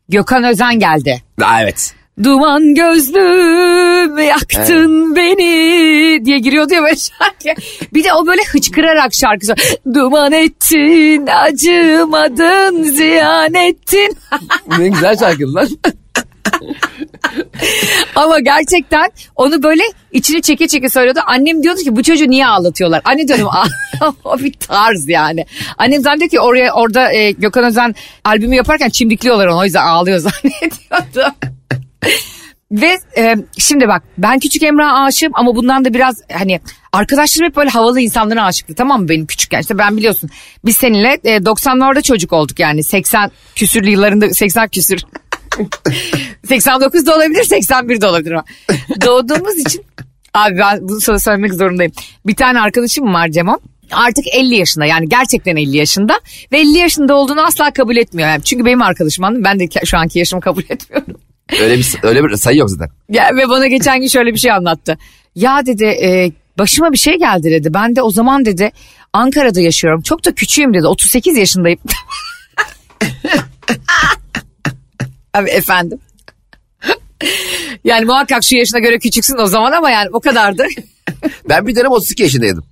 Gökhan 0.08 0.44
Özen 0.44 0.78
geldi. 0.78 1.22
Aa, 1.42 1.62
evet. 1.62 1.94
Duman 2.24 2.74
gözlüm 2.74 4.18
yaktın 4.18 5.16
beni 5.16 6.24
diye 6.24 6.38
giriyordu 6.38 6.74
ya 6.74 6.82
böyle 6.82 6.96
şarkı. 7.18 7.60
Bir 7.94 8.04
de 8.04 8.12
o 8.12 8.26
böyle 8.26 8.42
hıçkırarak 8.52 9.14
şarkı 9.14 9.46
söylüyor. 9.46 9.68
Duman 9.94 10.32
ettin 10.32 11.26
acımadın 11.26 12.82
ziyan 12.82 13.54
ettin. 13.54 14.16
ne 14.78 14.88
güzel 14.88 15.16
şarkı 15.18 15.54
lan. 15.54 15.68
Ama 18.14 18.40
gerçekten 18.40 19.10
onu 19.36 19.62
böyle 19.62 19.82
içini 20.12 20.42
çeke 20.42 20.68
çeke 20.68 20.88
söylüyordu. 20.88 21.20
Annem 21.26 21.62
diyordu 21.62 21.80
ki 21.80 21.96
bu 21.96 22.02
çocuğu 22.02 22.28
niye 22.28 22.46
ağlatıyorlar? 22.46 23.00
Anne 23.04 23.28
diyordum 23.28 23.48
"Aa, 23.48 23.66
o 24.24 24.38
bir 24.38 24.52
tarz 24.52 25.08
yani. 25.08 25.46
Annem 25.78 26.02
zannediyor 26.02 26.30
ki 26.30 26.40
oraya 26.40 26.72
orada 26.74 27.12
e, 27.12 27.30
Gökhan 27.30 27.64
Özen 27.64 27.94
albümü 28.24 28.54
yaparken 28.56 28.88
çimdikliyorlar 28.88 29.46
onu 29.46 29.58
o 29.58 29.64
yüzden 29.64 29.86
ağlıyor 29.86 30.18
zannediyordu. 30.18 31.34
Ve 32.70 32.98
e, 33.16 33.36
şimdi 33.58 33.88
bak 33.88 34.02
ben 34.18 34.38
küçük 34.38 34.62
Emrah'a 34.62 35.04
aşığım 35.04 35.32
ama 35.34 35.56
bundan 35.56 35.84
da 35.84 35.94
biraz 35.94 36.22
hani 36.32 36.60
arkadaşlarım 36.92 37.48
hep 37.48 37.56
böyle 37.56 37.70
havalı 37.70 38.00
insanlara 38.00 38.44
aşıktı 38.44 38.74
tamam 38.74 39.02
mı 39.02 39.08
benim 39.08 39.26
küçükken 39.26 39.60
işte 39.60 39.78
ben 39.78 39.96
biliyorsun 39.96 40.30
biz 40.64 40.76
seninle 40.76 41.18
e, 41.24 41.36
90'larda 41.36 42.02
çocuk 42.02 42.32
olduk 42.32 42.58
yani 42.58 42.84
80 42.84 43.30
küsürlü 43.54 43.90
yıllarında 43.90 44.30
80 44.30 44.68
küsür 44.68 45.02
89 46.48 47.06
da 47.06 47.16
olabilir 47.16 47.44
81 47.44 48.00
de 48.00 48.06
olabilir. 48.06 48.38
Doğduğumuz 49.04 49.58
için 49.58 49.84
abi 50.34 50.58
ben 50.58 50.88
bunu 50.88 51.00
sana 51.00 51.18
söylemek 51.18 51.54
zorundayım. 51.54 51.92
Bir 52.26 52.36
tane 52.36 52.60
arkadaşım 52.60 53.14
var 53.14 53.28
Cemo. 53.28 53.58
Artık 53.90 54.24
50 54.34 54.54
yaşında 54.54 54.84
yani 54.86 55.08
gerçekten 55.08 55.56
50 55.56 55.76
yaşında 55.76 56.20
ve 56.52 56.58
50 56.58 56.78
yaşında 56.78 57.14
olduğunu 57.14 57.46
asla 57.46 57.70
kabul 57.70 57.96
etmiyor. 57.96 58.28
Yani 58.28 58.42
çünkü 58.42 58.64
benim 58.64 58.82
arkadaşım 58.82 59.24
anladın? 59.24 59.44
Ben 59.44 59.60
de 59.60 59.84
şu 59.84 59.98
anki 59.98 60.18
yaşımı 60.18 60.40
kabul 60.40 60.62
etmiyorum. 60.62 61.16
Öyle 61.60 61.78
bir 61.78 61.94
öyle 62.02 62.24
bir 62.24 62.36
sayı 62.36 62.58
yok 62.58 62.70
zaten. 62.70 62.88
Ya, 63.08 63.30
ve 63.36 63.48
bana 63.48 63.66
geçen 63.66 64.00
gün 64.00 64.08
şöyle 64.08 64.34
bir 64.34 64.38
şey 64.38 64.52
anlattı. 64.52 64.98
Ya 65.34 65.66
dedi 65.66 65.84
e, 65.84 66.32
başıma 66.58 66.92
bir 66.92 66.98
şey 66.98 67.18
geldi 67.18 67.50
dedi. 67.50 67.74
Ben 67.74 67.96
de 67.96 68.02
o 68.02 68.10
zaman 68.10 68.44
dedi 68.44 68.72
Ankara'da 69.12 69.60
yaşıyorum. 69.60 70.02
Çok 70.02 70.24
da 70.24 70.34
küçüğüm 70.34 70.74
dedi. 70.74 70.86
38 70.86 71.36
yaşındayım. 71.36 71.78
Abi 75.34 75.50
efendim. 75.50 75.98
Yani 77.84 78.04
muhakkak 78.04 78.44
şu 78.44 78.56
yaşına 78.56 78.78
göre 78.78 78.98
küçüksün 78.98 79.38
o 79.38 79.46
zaman 79.46 79.72
ama 79.72 79.90
yani 79.90 80.08
o 80.12 80.20
kadardı. 80.20 80.66
Ben 81.48 81.66
bir 81.66 81.76
dönem 81.76 81.90
32 81.90 82.22
yaşındaydım. 82.22 82.64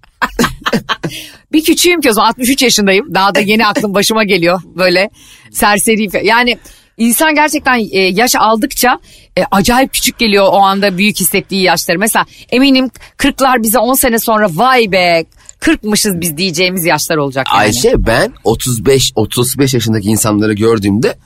Bir 1.53 1.65
küçüğüm 1.65 2.01
ki 2.01 2.11
o 2.11 2.13
zaman 2.13 2.29
63 2.29 2.63
yaşındayım. 2.63 3.15
Daha 3.15 3.35
da 3.35 3.41
yeni 3.41 3.67
aklım 3.67 3.95
başıma 3.95 4.25
geliyor 4.25 4.61
böyle 4.65 5.11
serseri. 5.53 6.27
Yani 6.27 6.59
insan 6.97 7.35
gerçekten 7.35 7.79
e, 7.93 7.99
yaş 7.99 8.37
aldıkça 8.37 8.99
e, 9.39 9.43
acayip 9.51 9.93
küçük 9.93 10.19
geliyor 10.19 10.47
o 10.49 10.57
anda 10.57 10.99
büyük 10.99 11.21
hissettiği 11.21 11.63
yaşları. 11.63 11.99
Mesela 11.99 12.27
eminim 12.51 12.91
40'lar 13.19 13.63
bize 13.63 13.79
10 13.79 13.95
sene 13.95 14.19
sonra 14.19 14.49
vay 14.53 14.93
be 14.93 15.25
40'mışız 15.61 16.21
biz 16.21 16.37
diyeceğimiz 16.37 16.85
yaşlar 16.85 17.17
olacak 17.17 17.47
yani. 17.53 17.61
Ayşe 17.61 18.07
ben 18.07 18.33
35 18.45 19.13
35 19.15 19.75
yaşındaki 19.75 20.09
insanları 20.09 20.53
gördüğümde 20.53 21.17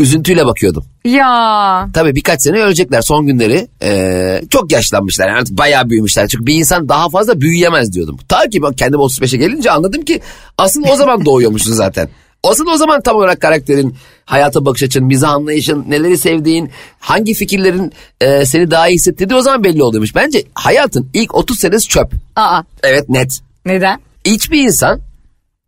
üzüntüyle 0.00 0.46
bakıyordum. 0.46 0.84
Ya 1.04 1.88
Tabii 1.94 2.14
birkaç 2.14 2.42
sene 2.42 2.58
ölecekler 2.58 3.02
son 3.02 3.26
günleri. 3.26 3.68
Ee, 3.82 4.42
çok 4.50 4.72
yaşlanmışlar 4.72 5.28
yani 5.28 5.38
artık 5.38 5.58
bayağı 5.58 5.90
büyümüşler. 5.90 6.28
Çünkü 6.28 6.46
bir 6.46 6.54
insan 6.54 6.88
daha 6.88 7.08
fazla 7.08 7.40
büyüyemez 7.40 7.92
diyordum. 7.92 8.18
Ta 8.28 8.48
ki 8.48 8.62
ben 8.62 8.72
kendim 8.72 9.00
35'e 9.00 9.38
gelince 9.38 9.70
anladım 9.70 10.02
ki 10.02 10.20
aslında 10.58 10.92
o 10.92 10.96
zaman 10.96 11.24
doğuyormuşsun 11.24 11.72
zaten. 11.72 12.08
Aslında 12.44 12.70
o 12.70 12.76
zaman 12.76 13.00
tam 13.02 13.16
olarak 13.16 13.40
karakterin, 13.40 13.94
hayata 14.24 14.64
bakış 14.64 14.82
açın, 14.82 15.04
mizah 15.04 15.30
anlayışın, 15.30 15.84
neleri 15.88 16.18
sevdiğin, 16.18 16.70
hangi 16.98 17.34
fikirlerin 17.34 17.92
e, 18.20 18.46
seni 18.46 18.70
daha 18.70 18.88
iyi 18.88 18.94
hissettirdiği 18.94 19.38
o 19.38 19.42
zaman 19.42 19.64
belli 19.64 19.82
oluyormuş. 19.82 20.14
Bence 20.14 20.44
hayatın 20.54 21.10
ilk 21.14 21.34
30 21.34 21.58
senesi 21.58 21.88
çöp. 21.88 22.12
aa 22.36 22.62
Evet 22.82 23.08
net. 23.08 23.40
neden? 23.66 24.00
Hiçbir 24.24 24.64
insan 24.64 25.00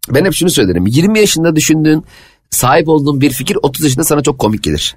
ben 0.08 0.24
hep 0.24 0.34
şunu 0.34 0.50
söylerim 0.50 0.86
20 0.86 1.18
yaşında 1.18 1.56
düşündüğün 1.56 2.04
sahip 2.50 2.88
olduğun 2.88 3.20
bir 3.20 3.30
fikir 3.30 3.58
30 3.62 3.84
yaşında 3.84 4.04
sana 4.04 4.22
çok 4.22 4.38
komik 4.38 4.62
gelir. 4.62 4.96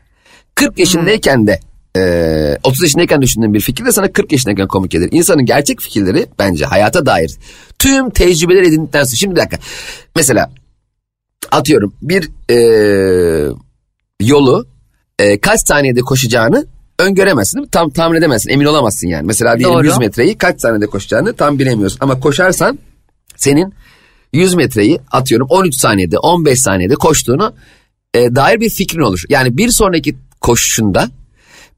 40 0.56 0.80
yaşındayken 0.80 1.48
de 1.48 1.60
e, 1.98 2.58
30 2.64 2.82
yaşındayken 2.82 3.22
düşündüğün 3.22 3.54
bir 3.54 3.60
fikir 3.60 3.86
de 3.86 3.92
sana 3.92 4.12
40 4.12 4.32
yaşındayken 4.32 4.68
komik 4.68 4.92
gelir. 4.92 5.10
İnsanın 5.12 5.46
gerçek 5.46 5.82
fikirleri 5.82 6.28
bence 6.40 6.66
hayata 6.66 7.06
dair 7.06 7.38
tüm 7.80 8.10
tecrübeler 8.10 8.64
edindikten 8.64 9.04
sonra 9.04 9.16
şimdi 9.16 9.36
bir 9.36 9.40
dakika 9.40 9.58
mesela 10.16 10.52
atıyorum 11.52 11.94
bir 12.02 12.30
e, 12.50 12.58
yolu 14.22 14.68
e, 15.20 15.40
kaç 15.40 15.68
saniyede 15.68 16.02
koşacağını 16.02 16.66
öngöremezsin 17.00 17.58
değil 17.58 17.68
mi? 17.68 17.72
Tam 17.72 17.90
tahmin 17.90 18.18
edemezsin 18.18 18.50
emin 18.50 18.66
olamazsın 18.66 19.08
yani. 19.08 19.26
Mesela 19.26 19.60
diyelim 19.60 19.76
Doğru. 19.76 19.86
100 19.86 19.98
metreyi 19.98 20.38
kaç 20.38 20.62
saniyede 20.62 20.88
koşacağını 20.88 21.34
tam 21.34 21.60
bilemiyorsun 21.60 21.98
ama 22.02 22.20
koşarsan 22.20 22.80
senin 23.36 23.74
100 24.34 24.56
metreyi 24.56 25.00
atıyorum 25.12 25.48
13 25.50 25.76
saniyede 25.76 26.18
15 26.18 26.62
saniyede 26.62 26.96
koştuğunu 26.96 27.54
e, 28.14 28.36
dair 28.36 28.60
bir 28.60 28.70
fikrin 28.70 29.02
olur. 29.02 29.24
Yani 29.30 29.58
bir 29.58 29.70
sonraki 29.70 30.16
koşuşunda 30.42 31.10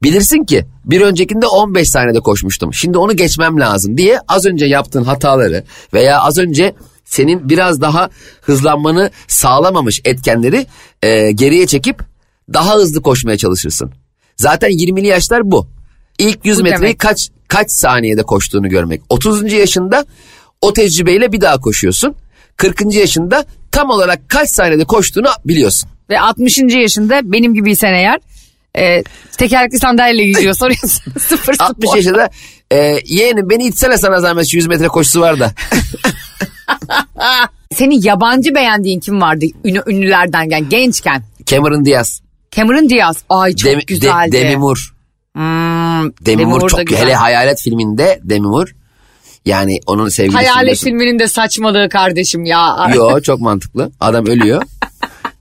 bilirsin 0.02 0.44
ki 0.44 0.66
bir 0.84 1.00
öncekinde 1.00 1.46
15 1.46 1.90
saniyede 1.90 2.20
koşmuştum. 2.20 2.74
Şimdi 2.74 2.98
onu 2.98 3.16
geçmem 3.16 3.60
lazım 3.60 3.98
diye 3.98 4.18
az 4.28 4.46
önce 4.46 4.66
yaptığın 4.66 5.04
hataları 5.04 5.64
veya 5.94 6.20
az 6.20 6.38
önce 6.38 6.74
senin 7.08 7.48
biraz 7.48 7.80
daha 7.80 8.10
hızlanmanı 8.42 9.10
sağlamamış 9.28 10.00
etkenleri 10.04 10.66
e, 11.02 11.32
geriye 11.32 11.66
çekip 11.66 12.02
daha 12.52 12.74
hızlı 12.74 13.02
koşmaya 13.02 13.36
çalışırsın. 13.38 13.92
Zaten 14.36 14.70
20'li 14.70 15.06
yaşlar 15.06 15.50
bu. 15.50 15.66
İlk 16.18 16.38
100 16.44 16.58
Bu 16.58 16.62
metreyi 16.62 16.82
demek. 16.82 16.98
kaç 16.98 17.28
kaç 17.48 17.70
saniyede 17.70 18.22
koştuğunu 18.22 18.68
görmek. 18.68 19.00
30. 19.08 19.52
yaşında 19.52 20.04
o 20.60 20.72
tecrübeyle 20.72 21.32
bir 21.32 21.40
daha 21.40 21.60
koşuyorsun. 21.60 22.14
40. 22.56 22.94
yaşında 22.94 23.44
tam 23.72 23.90
olarak 23.90 24.28
kaç 24.28 24.50
saniyede 24.50 24.84
koştuğunu 24.84 25.28
biliyorsun. 25.44 25.88
ve 26.10 26.20
60. 26.20 26.58
yaşında 26.58 27.20
benim 27.32 27.54
gibiysen 27.54 27.92
eğer 27.92 28.18
e, 28.78 29.02
tekerlekli 29.38 29.78
sandalyeyle 29.78 30.22
yüzüyor 30.22 30.54
soruyorsun. 30.58 31.12
sıfır 31.20 31.56
60 31.58 31.88
spor. 31.88 31.96
yaşında 31.96 32.30
e, 32.72 32.76
yeğenim 33.06 33.50
beni 33.50 33.64
itsene 33.66 33.98
sana 33.98 34.20
zahmet 34.20 34.46
şu 34.46 34.56
100 34.56 34.66
metre 34.66 34.88
koşusu 34.88 35.20
var 35.20 35.40
da. 35.40 35.52
Senin 37.72 38.02
yabancı 38.02 38.54
beğendiğin 38.54 39.00
kim 39.00 39.20
vardı 39.20 39.44
ünlü, 39.64 39.82
ünlülerden 39.86 40.50
yani 40.50 40.68
gençken? 40.68 41.22
Cameron 41.46 41.84
Diaz. 41.84 42.22
Cameron 42.50 42.88
Diaz. 42.88 43.16
Ay 43.28 43.56
çok 43.56 43.70
Demi, 43.70 43.86
güzeldi. 43.86 44.32
De, 44.32 44.40
Demi 44.40 44.56
Moore. 44.56 44.80
Hmm, 45.34 46.10
Demi 46.26 46.46
Moore 46.46 46.64
da 46.64 46.68
çok 46.68 46.86
güzel. 46.86 47.02
hele 47.02 47.14
Hayalet 47.14 47.60
filminde 47.60 48.20
Demi 48.22 48.46
Moore. 48.46 48.70
Yani 49.44 49.80
onun 49.86 50.08
sevgilisi. 50.08 50.36
Hayalet 50.36 50.78
filminin 50.78 51.18
de 51.18 51.28
saçmalığı 51.28 51.88
kardeşim 51.88 52.44
ya. 52.44 52.90
Yo 52.94 53.20
çok 53.20 53.40
mantıklı. 53.40 53.90
Adam 54.00 54.26
ölüyor. 54.26 54.62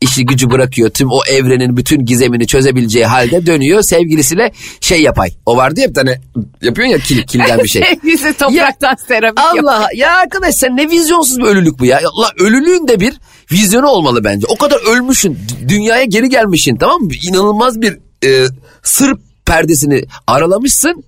İşi 0.02 0.26
gücü 0.26 0.50
bırakıyor. 0.50 0.90
Tüm 0.90 1.12
o 1.12 1.20
evrenin 1.30 1.78
bütün 1.78 2.06
gizemini 2.06 2.48
çözebileceği 2.48 3.06
halde 3.06 3.46
dönüyor. 3.46 3.82
Sevgilisiyle 3.82 4.52
şey 4.82 5.02
yapay. 5.02 5.30
O 5.46 5.58
vardı 5.58 5.80
ya 5.80 5.90
bir 5.90 5.94
tane 5.94 6.22
yapıyorsun 6.62 6.94
ya 6.94 7.00
kil, 7.00 7.24
kilden 7.24 7.60
bir 7.60 7.68
şey. 7.68 7.82
Sevgilisi 7.90 8.34
topraktan 8.34 8.96
seramik 9.08 9.40
yapıyor. 9.40 9.64
Allah 9.64 9.88
ya 9.96 10.18
arkadaş 10.18 10.56
sen 10.56 10.78
ne 10.78 10.90
vizyonsuz 10.90 11.38
bir 11.38 11.44
ölülük 11.44 11.80
bu 11.80 11.86
ya. 11.86 12.02
Allah 12.14 12.32
ölülüğün 12.40 12.88
de 12.88 13.00
bir 13.00 13.14
vizyonu 13.52 13.88
olmalı 13.88 14.24
bence. 14.24 14.48
O 14.50 14.58
kadar 14.58 14.78
ölmüşsün. 14.92 15.38
Dünyaya 15.68 16.04
geri 16.04 16.30
gelmişsin 16.30 16.76
tamam 16.76 17.02
mı? 17.02 17.12
İnanılmaz 17.30 17.82
bir 17.82 17.98
e, 18.26 18.46
sır 18.84 19.14
perdesini 19.46 20.04
aralamışsın. 20.28 21.04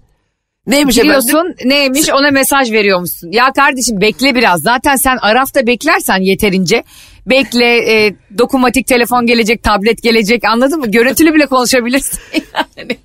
Neymiş 0.67 0.97
efendim? 0.97 1.09
Biliyorsun 1.09 1.55
neymiş 1.65 2.09
ona 2.09 2.31
mesaj 2.31 2.71
veriyormuşsun. 2.71 3.31
Ya 3.31 3.51
kardeşim 3.55 4.01
bekle 4.01 4.35
biraz. 4.35 4.61
Zaten 4.61 4.95
sen 4.95 5.17
Araf'ta 5.21 5.67
beklersen 5.67 6.21
yeterince. 6.21 6.83
Bekle 7.29 7.65
e, 8.05 8.15
dokunmatik 8.37 8.87
telefon 8.87 9.25
gelecek, 9.25 9.63
tablet 9.63 10.03
gelecek 10.03 10.43
anladın 10.45 10.79
mı? 10.79 10.91
Görüntülü 10.91 11.33
bile 11.33 11.45
konuşabilirsin. 11.45 12.19
yani. 12.77 12.97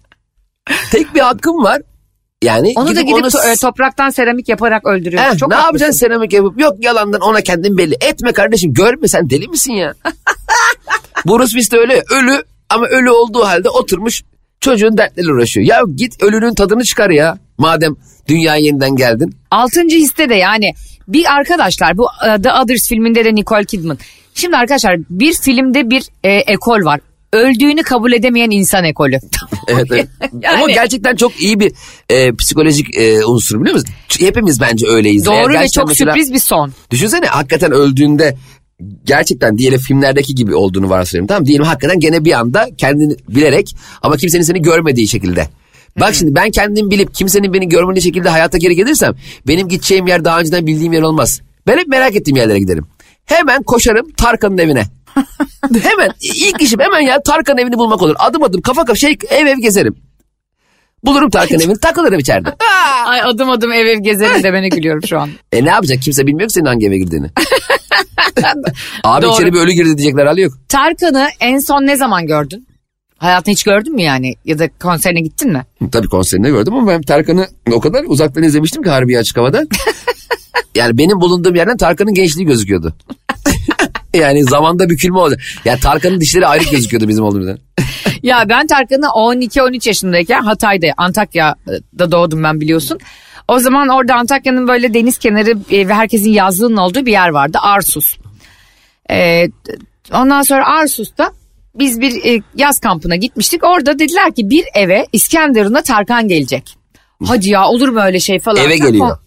Tek 0.92 1.14
bir 1.14 1.20
hakkım 1.20 1.64
var. 1.64 1.82
Yani 2.42 2.72
Onu 2.76 2.96
da 2.96 3.00
gidip 3.00 3.14
onu 3.14 3.26
to- 3.26 3.52
e, 3.52 3.56
topraktan 3.56 4.10
seramik 4.10 4.48
yaparak 4.48 4.87
öldürüyor. 4.87 5.22
Heh, 5.22 5.38
Çok 5.38 5.48
ne 5.48 5.54
haklısın. 5.54 5.66
yapacaksın 5.66 5.98
seramik 5.98 6.32
yapıp? 6.32 6.60
Yok 6.60 6.74
yalandan 6.80 7.20
ona 7.20 7.40
kendin 7.40 7.78
belli. 7.78 7.94
Etme 8.00 8.32
kardeşim 8.32 8.72
görme 8.74 9.08
sen 9.08 9.30
deli 9.30 9.48
misin 9.48 9.72
ya? 9.72 9.94
Bruce 11.26 11.46
Willis 11.50 11.72
de 11.72 11.78
öyle 11.78 12.02
ölü 12.10 12.42
ama 12.68 12.87
ölü 12.87 13.10
olduğu 13.10 13.44
halde 13.44 13.68
oturmuş 13.68 14.22
çocuğun 14.60 14.98
dertleriyle 14.98 15.32
uğraşıyor. 15.32 15.66
Ya 15.66 15.80
git 15.96 16.22
ölünün 16.22 16.54
tadını 16.54 16.84
çıkar 16.84 17.10
ya. 17.10 17.38
Madem 17.58 17.96
dünyaya 18.28 18.60
yeniden 18.62 18.96
geldin. 18.96 19.34
Altıncı 19.50 19.96
hisse 19.96 20.28
de 20.28 20.34
yani 20.34 20.72
bir 21.08 21.34
arkadaşlar 21.34 21.96
bu 21.98 22.06
e, 22.28 22.42
The 22.42 22.52
Others 22.52 22.88
filminde 22.88 23.24
de 23.24 23.34
Nicole 23.34 23.64
Kidman. 23.64 23.98
Şimdi 24.34 24.56
arkadaşlar 24.56 24.96
bir 25.10 25.32
filmde 25.32 25.90
bir 25.90 26.02
e, 26.24 26.30
ekol 26.32 26.84
var. 26.84 27.00
Öldüğünü 27.32 27.82
kabul 27.82 28.12
edemeyen 28.12 28.50
insan 28.50 28.84
ekolü. 28.84 29.18
Evet, 29.68 29.86
evet. 29.90 30.08
Yani- 30.40 30.58
Ama 30.58 30.70
gerçekten 30.70 31.16
çok 31.16 31.42
iyi 31.42 31.60
bir 31.60 31.72
e, 32.10 32.34
psikolojik 32.34 32.96
e, 32.96 33.24
unsur 33.24 33.60
biliyor 33.60 33.74
musun? 33.74 33.90
Hepimiz 34.20 34.60
bence 34.60 34.86
öyleyiz. 34.88 35.28
Eğer 35.28 35.42
Doğru 35.44 35.48
ve 35.52 35.56
gerçekten 35.56 35.80
çok 35.80 35.88
mesela- 35.88 36.12
sürpriz 36.12 36.32
bir 36.32 36.38
son. 36.38 36.72
Düşünsene 36.90 37.26
hakikaten 37.26 37.72
öldüğünde 37.72 38.36
gerçekten 39.04 39.58
diyelim 39.58 39.78
filmlerdeki 39.80 40.34
gibi 40.34 40.54
olduğunu 40.54 40.88
varsayalım 40.90 41.26
tamam? 41.26 41.46
Diyelim 41.46 41.64
hakikaten 41.64 42.00
gene 42.00 42.24
bir 42.24 42.32
anda 42.32 42.68
kendini 42.78 43.16
bilerek 43.28 43.76
ama 44.02 44.16
kimsenin 44.16 44.42
seni 44.42 44.62
görmediği 44.62 45.08
şekilde. 45.08 45.48
Bak 46.00 46.14
şimdi 46.14 46.35
ben 46.35 46.50
kendim 46.50 46.90
bilip 46.90 47.14
kimsenin 47.14 47.52
beni 47.52 47.68
görmediği 47.68 48.02
şekilde 48.02 48.28
hayata 48.28 48.59
geri 48.59 48.76
gelirsem 48.76 49.14
benim 49.48 49.68
gideceğim 49.68 50.07
yer 50.07 50.24
daha 50.24 50.40
önceden 50.40 50.66
bildiğim 50.66 50.92
yer 50.92 51.02
olmaz. 51.02 51.40
Ben 51.66 51.78
hep 51.78 51.88
merak 51.88 52.16
ettiğim 52.16 52.37
yerlere 52.37 52.59
giderim. 52.59 52.87
Hemen 53.24 53.62
koşarım 53.62 54.11
Tarkan'ın 54.11 54.59
evine. 54.59 54.85
hemen 55.83 56.11
ilk 56.20 56.62
işim 56.62 56.80
hemen 56.80 57.00
ya 57.00 57.22
Tarkan'ın 57.22 57.59
evini 57.59 57.76
bulmak 57.78 58.02
olur. 58.02 58.14
Adım 58.18 58.42
adım 58.42 58.61
kafa 58.61 58.85
kafa 58.85 58.96
şey 58.96 59.18
ev 59.30 59.46
ev 59.46 59.59
gezerim. 59.59 59.96
Bulurum 61.04 61.30
Tarkan'ın 61.30 61.61
evini 61.61 61.80
takılırım 61.80 62.18
içeride. 62.18 62.48
Ay 63.07 63.20
adım 63.20 63.50
adım 63.50 63.72
ev 63.72 63.87
ev 63.87 63.98
gezerim 63.98 64.42
de 64.42 64.52
ben 64.52 64.68
gülüyorum 64.68 65.02
şu 65.09 65.18
an. 65.20 65.30
E 65.52 65.64
ne 65.64 65.68
yapacak 65.68 66.02
kimse 66.02 66.26
bilmiyor 66.26 66.48
ki 66.48 66.52
senin 66.54 66.66
hangi 66.66 66.87
eve 66.87 66.98
girdiğini. 66.98 67.26
Abi 69.04 69.22
Doğru. 69.22 69.33
içeri 69.33 69.52
bir 69.52 69.59
ölü 69.59 69.72
girdi 69.72 69.98
diyecekler 69.98 70.26
hali 70.26 70.40
yok. 70.40 70.52
Tarkan'ı 70.68 71.28
en 71.40 71.59
son 71.59 71.87
ne 71.87 71.96
zaman 71.96 72.26
gördün? 72.26 72.66
Hayatını 73.24 73.52
hiç 73.52 73.62
gördün 73.62 73.94
mü 73.94 74.02
yani? 74.02 74.34
Ya 74.44 74.58
da 74.58 74.68
konserine 74.68 75.20
gittin 75.20 75.52
mi? 75.52 75.64
Tabii 75.92 76.08
konserinde 76.08 76.50
gördüm 76.50 76.74
ama 76.74 76.90
ben 76.90 77.02
Tarkan'ı 77.02 77.48
o 77.72 77.80
kadar 77.80 78.04
uzaktan 78.06 78.42
izlemiştim 78.42 78.82
ki 78.82 78.90
Harbiye 78.90 79.18
Açık 79.18 79.37
Hava'da. 79.37 79.66
yani 80.74 80.98
benim 80.98 81.20
bulunduğum 81.20 81.54
yerden 81.54 81.76
Tarkan'ın 81.76 82.14
gençliği 82.14 82.46
gözüküyordu. 82.46 82.94
yani 84.14 84.44
zamanda 84.44 84.90
bükülme 84.90 85.18
oldu. 85.18 85.37
Yani 85.64 85.80
Tarkan'ın 85.80 86.20
dişleri 86.20 86.46
ayrı 86.46 86.64
gözüküyordu 86.70 87.08
bizim 87.08 87.24
olduğumuzdan. 87.24 87.58
Ya 88.22 88.44
ben 88.48 88.66
Tarkan'ı 88.66 89.06
12-13 89.06 89.88
yaşındayken 89.88 90.42
Hatay'da, 90.42 90.87
Antakya'da 90.96 92.12
doğdum 92.12 92.42
ben 92.42 92.60
biliyorsun. 92.60 92.98
O 93.48 93.58
zaman 93.58 93.88
orada 93.88 94.14
Antakya'nın 94.14 94.68
böyle 94.68 94.94
deniz 94.94 95.18
kenarı 95.18 95.58
e, 95.70 95.88
ve 95.88 95.94
herkesin 95.94 96.30
yazlığının 96.30 96.76
olduğu 96.76 97.06
bir 97.06 97.12
yer 97.12 97.28
vardı. 97.28 97.58
Arsus. 97.62 98.16
Ee, 99.10 99.48
ondan 100.12 100.42
sonra 100.42 100.66
Arsus'ta 100.66 101.32
biz 101.74 102.00
bir 102.00 102.24
e, 102.24 102.42
yaz 102.54 102.80
kampına 102.80 103.16
gitmiştik. 103.16 103.64
Orada 103.64 103.98
dediler 103.98 104.34
ki 104.34 104.50
bir 104.50 104.64
eve 104.74 105.06
İskenderun'a 105.12 105.82
Tarkan 105.82 106.28
gelecek. 106.28 106.76
Hadi 107.26 107.50
ya 107.50 107.68
olur 107.68 107.88
mu 107.88 108.00
öyle 108.00 108.20
şey 108.20 108.38
falan. 108.38 108.64
Eve 108.64 108.76
geliyor. 108.76 109.18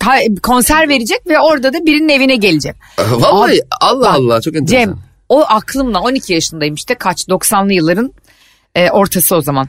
Kon- 0.00 0.36
konser 0.42 0.88
verecek 0.88 1.26
ve 1.26 1.40
orada 1.40 1.72
da 1.72 1.86
birinin 1.86 2.08
evine 2.08 2.36
gelecek. 2.36 2.76
Vallahi 3.10 3.60
Allah 3.80 4.12
Allah 4.12 4.40
çok 4.40 4.56
enteresan. 4.56 4.84
Cem 4.84 4.98
o 5.28 5.44
aklımla 5.48 6.00
12 6.00 6.32
yaşındayım 6.32 6.74
işte 6.74 6.94
kaç 6.94 7.24
90'lı 7.24 7.72
yılların 7.72 8.12
e, 8.74 8.90
ortası 8.90 9.36
o 9.36 9.40
zaman. 9.40 9.68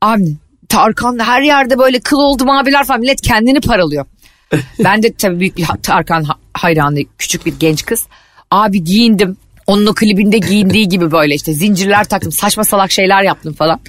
Abi 0.00 0.36
Tarkan 0.68 1.18
her 1.18 1.42
yerde 1.42 1.78
böyle 1.78 2.00
kıl 2.00 2.16
oldu 2.16 2.44
maviler 2.44 2.84
falan 2.84 3.00
millet 3.00 3.20
kendini 3.20 3.60
paralıyor. 3.60 4.06
ben 4.84 5.02
de 5.02 5.12
tabii 5.14 5.40
büyük 5.40 5.56
bir 5.56 5.66
Tarkan 5.82 6.24
ha- 6.24 6.38
hayranı 6.54 7.00
küçük 7.18 7.46
bir 7.46 7.54
genç 7.58 7.84
kız. 7.84 8.06
Abi 8.50 8.84
giyindim 8.84 9.36
onun 9.66 9.86
o 9.86 9.94
klibinde 9.94 10.38
giyindiği 10.38 10.88
gibi 10.88 11.10
böyle 11.10 11.34
işte 11.34 11.52
zincirler 11.52 12.04
taktım 12.04 12.32
saçma 12.32 12.64
salak 12.64 12.92
şeyler 12.92 13.22
yaptım 13.22 13.54
falan. 13.54 13.80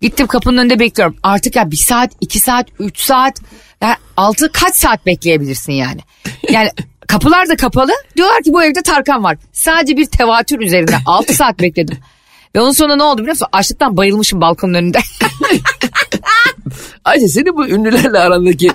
Gittim 0.00 0.26
kapının 0.26 0.58
önünde 0.58 0.78
bekliyorum. 0.78 1.16
Artık 1.22 1.56
ya 1.56 1.70
bir 1.70 1.76
saat, 1.76 2.12
iki 2.20 2.38
saat, 2.38 2.66
üç 2.78 3.00
saat, 3.00 3.40
ya 3.82 3.96
altı 4.16 4.52
kaç 4.52 4.74
saat 4.76 5.06
bekleyebilirsin 5.06 5.72
yani? 5.72 6.00
Yani 6.50 6.70
kapılar 7.08 7.48
da 7.48 7.56
kapalı. 7.56 7.92
Diyorlar 8.16 8.42
ki 8.42 8.52
bu 8.52 8.64
evde 8.64 8.82
Tarkan 8.82 9.24
var. 9.24 9.36
Sadece 9.52 9.96
bir 9.96 10.06
tevatür 10.06 10.60
üzerinde 10.60 10.96
altı 11.06 11.34
saat 11.34 11.60
bekledim. 11.60 11.98
Ve 12.54 12.60
onun 12.60 12.72
sonunda 12.72 12.96
ne 12.96 13.02
oldu 13.02 13.18
biliyor 13.18 13.34
musun? 13.34 13.48
Açlıktan 13.52 13.96
bayılmışım 13.96 14.40
balkonun 14.40 14.74
önünde. 14.74 14.98
Ayşe 17.06 17.28
senin 17.28 17.56
bu 17.56 17.68
ünlülerle 17.68 18.18
arandaki 18.18 18.70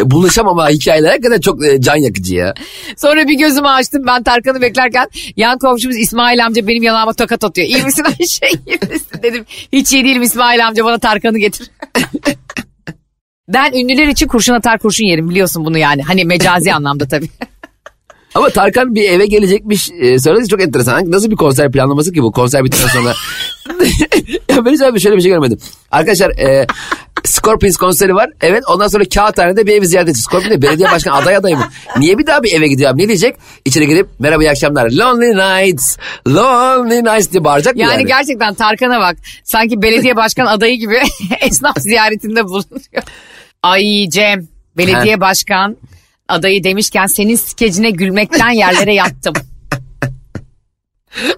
e, 0.00 0.10
buluşamama 0.10 0.68
hikayeler 0.68 1.10
hakikaten 1.10 1.40
çok 1.40 1.64
e, 1.64 1.80
can 1.80 1.96
yakıcı 1.96 2.34
ya. 2.34 2.54
Sonra 2.96 3.28
bir 3.28 3.38
gözümü 3.38 3.68
açtım 3.68 4.02
ben 4.06 4.22
Tarkan'ı 4.22 4.60
beklerken 4.62 5.08
yan 5.36 5.58
komşumuz 5.58 5.96
İsmail 5.96 6.46
amca 6.46 6.66
benim 6.66 6.82
yanağıma 6.82 7.12
tokat 7.12 7.44
atıyor. 7.44 7.68
İyi 7.68 7.82
misin 7.82 8.04
Ayşe 8.04 8.58
iyi 8.66 8.78
misin 8.90 9.22
dedim. 9.22 9.44
Hiç 9.72 9.92
iyi 9.92 10.04
değilim 10.04 10.22
İsmail 10.22 10.66
amca 10.66 10.84
bana 10.84 10.98
Tarkan'ı 10.98 11.38
getir. 11.38 11.70
ben 13.48 13.72
ünlüler 13.72 14.06
için 14.06 14.28
kurşun 14.28 14.54
atar 14.54 14.78
kurşun 14.78 15.04
yerim 15.04 15.30
biliyorsun 15.30 15.64
bunu 15.64 15.78
yani. 15.78 16.02
Hani 16.02 16.24
mecazi 16.24 16.72
anlamda 16.72 17.08
tabii. 17.08 17.28
Ama 18.36 18.50
Tarkan 18.50 18.94
bir 18.94 19.10
eve 19.10 19.26
gelecekmiş 19.26 19.90
e, 20.00 20.18
söyledi 20.18 20.48
çok 20.48 20.62
enteresan. 20.62 21.10
Nasıl 21.10 21.30
bir 21.30 21.36
konser 21.36 21.72
planlaması 21.72 22.12
ki 22.12 22.22
bu 22.22 22.32
konser 22.32 22.64
bittikten 22.64 22.88
sonra? 22.88 23.14
ya 24.50 24.64
ben 24.64 24.72
hiç 24.72 24.82
abi 24.82 25.00
şöyle 25.00 25.16
bir 25.16 25.22
şey 25.22 25.30
görmedim. 25.30 25.58
Arkadaşlar 25.90 26.30
e, 26.30 26.66
Scorpions 27.24 27.76
konseri 27.76 28.14
var. 28.14 28.30
Evet 28.40 28.64
ondan 28.68 28.88
sonra 28.88 29.04
Kağıthane'de 29.14 29.66
bir 29.66 29.72
evi 29.72 29.86
ziyaret 29.86 30.08
edecek. 30.08 30.24
Scorpions 30.24 30.52
de 30.52 30.62
belediye 30.62 30.90
başkanı 30.90 31.14
aday 31.14 31.36
adayı 31.36 31.56
mı? 31.56 31.68
Niye 31.98 32.18
bir 32.18 32.26
daha 32.26 32.42
bir 32.42 32.52
eve 32.52 32.68
gidiyor 32.68 32.90
abi? 32.90 33.02
Ne 33.02 33.08
diyecek? 33.08 33.36
İçeri 33.64 33.86
girip 33.86 34.06
merhaba 34.18 34.42
iyi 34.42 34.50
akşamlar. 34.50 34.90
Lonely 34.90 35.36
nights, 35.36 35.96
lonely 36.28 37.04
nights 37.04 37.32
diye 37.32 37.44
bağıracak 37.44 37.74
mı 37.74 37.82
Yani, 37.82 37.92
yani? 37.92 38.06
gerçekten 38.06 38.54
Tarkan'a 38.54 39.00
bak. 39.00 39.16
Sanki 39.44 39.82
belediye 39.82 40.16
başkan 40.16 40.46
adayı 40.46 40.78
gibi 40.78 40.98
esnaf 41.40 41.78
ziyaretinde 41.78 42.44
bulunuyor. 42.44 43.02
Ay 43.62 44.08
Cem 44.10 44.48
belediye 44.76 45.20
başkan 45.20 45.76
adayı 46.28 46.64
demişken 46.64 47.06
senin 47.06 47.36
skecine 47.36 47.90
gülmekten 47.90 48.50
yerlere 48.50 48.94
yattım. 48.94 49.34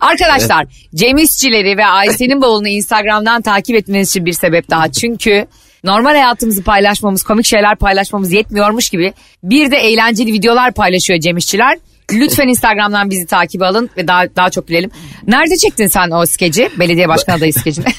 Arkadaşlar 0.01 0.67
Cem 0.95 1.17
İşçileri 1.17 1.77
ve 1.77 1.87
Ayşe'nin 1.87 2.43
bavulunu 2.43 2.69
Instagram'dan 2.69 3.43
takip 3.43 3.77
etmeniz 3.77 4.09
için 4.09 4.27
bir 4.27 4.33
sebep 4.33 4.71
daha. 4.71 4.93
Çünkü 4.93 5.47
normal 5.85 6.11
hayatımızı 6.11 6.63
paylaşmamız, 6.63 7.23
komik 7.23 7.47
şeyler 7.47 7.77
paylaşmamız 7.77 8.33
yetmiyormuş 8.33 8.91
gibi 8.91 9.13
bir 9.43 9.71
de 9.71 9.77
eğlenceli 9.77 10.33
videolar 10.33 10.73
paylaşıyor 10.73 11.21
Cem 11.21 11.37
İşçiler. 11.37 11.79
Lütfen 12.13 12.49
Instagram'dan 12.49 13.11
bizi 13.11 13.27
takip 13.27 13.63
alın 13.63 13.91
ve 13.97 14.09
daha 14.09 14.37
daha 14.37 14.51
çok 14.51 14.69
bilelim. 14.69 14.91
Nerede 15.27 15.57
çektin 15.57 15.87
sen 15.87 16.11
o 16.11 16.27
skeci? 16.27 16.71
Belediye 16.79 17.09
başkan 17.09 17.39
adayı 17.39 17.55
skecini. 17.55 17.87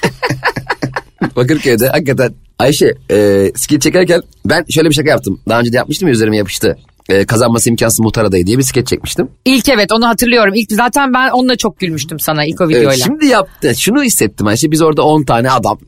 Bakırköy'de 1.35 1.87
hakikaten 1.87 2.33
Ayşe 2.59 2.93
e, 3.11 3.51
skill 3.55 3.79
çekerken 3.79 4.21
ben 4.45 4.65
şöyle 4.69 4.89
bir 4.89 4.93
şaka 4.93 5.09
yaptım. 5.09 5.39
Daha 5.49 5.59
önce 5.59 5.71
de 5.73 5.77
yapmıştım 5.77 6.07
ya 6.07 6.13
üzerime 6.13 6.37
yapıştı. 6.37 6.77
e, 7.09 7.25
kazanması 7.25 7.69
imkansız 7.69 7.99
muhtar 7.99 8.25
adayı 8.25 8.45
diye 8.47 8.57
bir 8.57 8.63
skeç 8.63 8.87
çekmiştim. 8.87 9.29
İlk 9.45 9.69
evet 9.69 9.91
onu 9.91 10.07
hatırlıyorum. 10.07 10.53
İlk 10.55 10.71
zaten 10.71 11.13
ben 11.13 11.29
onunla 11.29 11.55
çok 11.55 11.79
gülmüştüm 11.79 12.19
sana 12.19 12.45
ilk 12.45 12.61
o 12.61 12.67
videoyla. 12.69 12.91
Evet, 12.91 13.03
şimdi 13.05 13.25
yaptı. 13.25 13.75
Şunu 13.75 14.03
hissettim. 14.03 14.47
İşte 14.53 14.71
biz 14.71 14.81
orada 14.81 15.01
10 15.01 15.23
tane 15.23 15.51
adam 15.51 15.79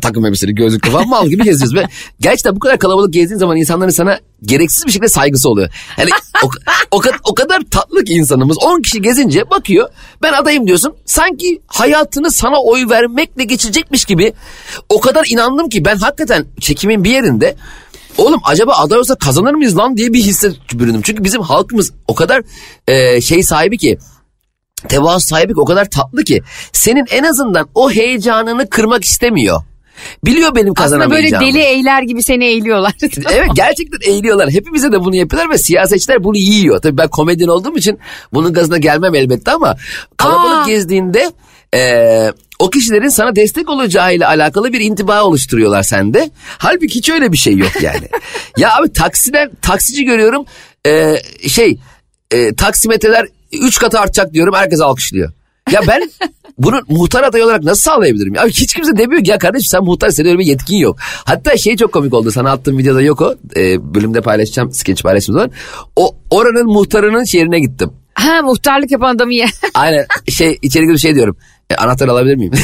takım 0.00 0.26
elbiseli 0.26 0.54
gözlüklü 0.54 0.90
falan 0.90 1.08
mal 1.08 1.28
gibi 1.28 1.44
geziyoruz. 1.44 1.74
Ve 1.74 1.84
gerçekten 2.20 2.56
bu 2.56 2.58
kadar 2.58 2.78
kalabalık 2.78 3.12
gezdiğin 3.12 3.38
zaman 3.38 3.56
insanların 3.56 3.90
sana 3.90 4.18
gereksiz 4.42 4.86
bir 4.86 4.92
şekilde 4.92 5.08
saygısı 5.08 5.48
oluyor. 5.48 5.70
Yani 5.98 6.10
o, 6.42 6.50
o, 6.90 7.00
o 7.24 7.34
kadar 7.34 7.62
tatlı 7.70 8.04
ki 8.04 8.12
insanımız 8.12 8.58
10 8.58 8.82
kişi 8.82 9.02
gezince 9.02 9.50
bakıyor 9.50 9.88
ben 10.22 10.32
adayım 10.32 10.66
diyorsun. 10.66 10.94
Sanki 11.04 11.60
hayatını 11.66 12.30
sana 12.30 12.62
oy 12.62 12.88
vermekle 12.88 13.44
geçirecekmiş 13.44 14.04
gibi 14.04 14.32
o 14.88 15.00
kadar 15.00 15.26
inandım 15.30 15.68
ki 15.68 15.84
ben 15.84 15.96
hakikaten 15.96 16.46
çekimin 16.60 17.04
bir 17.04 17.10
yerinde 17.10 17.56
Oğlum 18.18 18.40
acaba 18.44 18.72
aday 18.72 18.98
olsa 18.98 19.14
kazanır 19.14 19.54
mıyız 19.54 19.76
lan 19.76 19.96
diye 19.96 20.12
bir 20.12 20.18
hisse 20.18 20.52
büründüm. 20.72 21.02
Çünkü 21.02 21.24
bizim 21.24 21.42
halkımız 21.42 21.92
o 22.08 22.14
kadar 22.14 22.42
e, 22.88 23.20
şey 23.20 23.42
sahibi 23.42 23.78
ki 23.78 23.98
tevazu 24.88 25.26
sahibi 25.26 25.52
o 25.56 25.64
kadar 25.64 25.90
tatlı 25.90 26.24
ki 26.24 26.42
senin 26.72 27.04
en 27.10 27.22
azından 27.24 27.68
o 27.74 27.90
heyecanını 27.90 28.70
kırmak 28.70 29.04
istemiyor. 29.04 29.62
Biliyor 30.24 30.54
benim 30.54 30.72
Aslında 30.76 31.10
böyle 31.10 31.30
kazanamayacağımı. 31.30 31.46
deli 31.46 31.58
eğler 31.58 32.02
gibi 32.02 32.22
seni 32.22 32.44
eğiliyorlar. 32.44 32.92
Evet 33.32 33.48
gerçekten 33.54 34.10
eğiliyorlar. 34.12 34.50
Hepimize 34.50 34.92
de 34.92 35.00
bunu 35.00 35.16
yapıyorlar 35.16 35.50
ve 35.50 35.58
siyasetçiler 35.58 36.24
bunu 36.24 36.36
yiyor. 36.36 36.80
Tabii 36.82 36.98
ben 36.98 37.08
komedyen 37.08 37.48
olduğum 37.48 37.76
için 37.76 37.98
bunun 38.32 38.52
gazına 38.52 38.78
gelmem 38.78 39.14
elbette 39.14 39.50
ama 39.50 39.76
kalabalık 40.16 40.64
Aa. 40.64 40.66
gezdiğinde 40.66 41.30
eee, 41.74 42.32
o 42.58 42.70
kişilerin 42.70 43.08
sana 43.08 43.36
destek 43.36 43.70
olacağıyla 43.70 44.28
alakalı 44.28 44.72
bir 44.72 44.80
intiba 44.80 45.22
oluşturuyorlar 45.22 45.82
sende. 45.82 46.30
Halbuki 46.58 46.94
hiç 46.94 47.10
öyle 47.10 47.32
bir 47.32 47.36
şey 47.36 47.56
yok 47.56 47.82
yani. 47.82 48.08
ya 48.58 48.76
abi 48.76 48.92
taksiden 48.92 49.50
taksici 49.62 50.04
görüyorum 50.04 50.44
eee, 50.86 51.22
şey 51.48 51.78
eee, 52.34 52.54
taksimetreler 52.54 53.26
3 53.52 53.78
katı 53.78 54.00
artacak 54.00 54.34
diyorum 54.34 54.54
herkes 54.54 54.80
alkışlıyor. 54.80 55.32
Ya 55.72 55.80
ben 55.88 56.10
bunu 56.58 56.80
muhtar 56.88 57.22
adayı 57.22 57.44
olarak 57.44 57.62
nasıl 57.62 57.82
sağlayabilirim? 57.82 58.34
Ya 58.34 58.46
hiç 58.46 58.74
kimse 58.74 58.96
demiyor 58.96 59.24
ki 59.24 59.30
ya 59.30 59.38
kardeşim 59.38 59.66
sen 59.66 59.84
muhtar 59.84 60.10
senin 60.10 60.28
öyle 60.28 60.38
bir 60.38 60.46
yetkin 60.46 60.76
yok. 60.76 60.96
Hatta 61.24 61.56
şey 61.56 61.76
çok 61.76 61.92
komik 61.92 62.14
oldu 62.14 62.30
sana 62.30 62.50
attığım 62.52 62.78
videoda 62.78 63.02
yok 63.02 63.20
o. 63.20 63.34
Ee, 63.56 63.94
bölümde 63.94 64.20
paylaşacağım 64.20 64.72
skeç 64.72 65.02
paylaşım 65.02 65.32
zaman. 65.34 65.50
O 65.96 66.16
oranın 66.30 66.66
muhtarının 66.66 67.24
şehrine 67.24 67.60
gittim. 67.60 67.90
ha 68.14 68.42
muhtarlık 68.42 68.90
yapan 68.90 69.14
adamı 69.14 69.34
ye. 69.34 69.46
Aynen 69.74 70.06
şey 70.28 70.58
içeri 70.62 70.86
girip 70.86 70.98
şey 70.98 71.14
diyorum. 71.14 71.36
E, 71.70 71.74
anahtar 71.74 72.08
alabilir 72.08 72.36
miyim? 72.36 72.52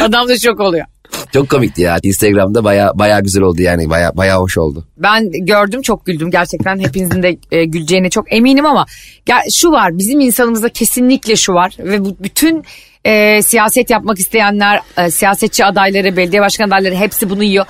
Adam 0.00 0.28
da 0.28 0.38
şok 0.38 0.60
oluyor. 0.60 0.86
Çok 1.32 1.48
komikti 1.48 1.82
ya. 1.82 1.98
Instagram'da 2.02 2.64
baya 2.64 2.92
baya 2.94 3.20
güzel 3.20 3.42
oldu 3.42 3.62
yani 3.62 3.90
baya 3.90 4.16
baya 4.16 4.40
hoş 4.40 4.58
oldu. 4.58 4.86
Ben 4.96 5.30
gördüm 5.30 5.82
çok 5.82 6.06
güldüm 6.06 6.30
gerçekten 6.30 6.78
hepinizin 6.78 7.22
de 7.22 7.36
e, 7.50 7.64
güleceğine 7.64 8.10
çok 8.10 8.32
eminim 8.32 8.66
ama 8.66 8.86
ya, 9.28 9.38
şu 9.54 9.70
var 9.70 9.98
bizim 9.98 10.20
insanımızda 10.20 10.68
kesinlikle 10.68 11.36
şu 11.36 11.52
var 11.52 11.76
ve 11.78 12.04
bu 12.04 12.16
bütün 12.20 12.64
e, 13.04 13.42
siyaset 13.42 13.90
yapmak 13.90 14.18
isteyenler 14.18 14.80
e, 14.98 15.10
siyasetçi 15.10 15.64
adayları 15.64 16.16
belediye 16.16 16.42
başkan 16.42 16.68
adayları 16.68 16.94
hepsi 16.94 17.30
bunu 17.30 17.44
yiyor. 17.44 17.66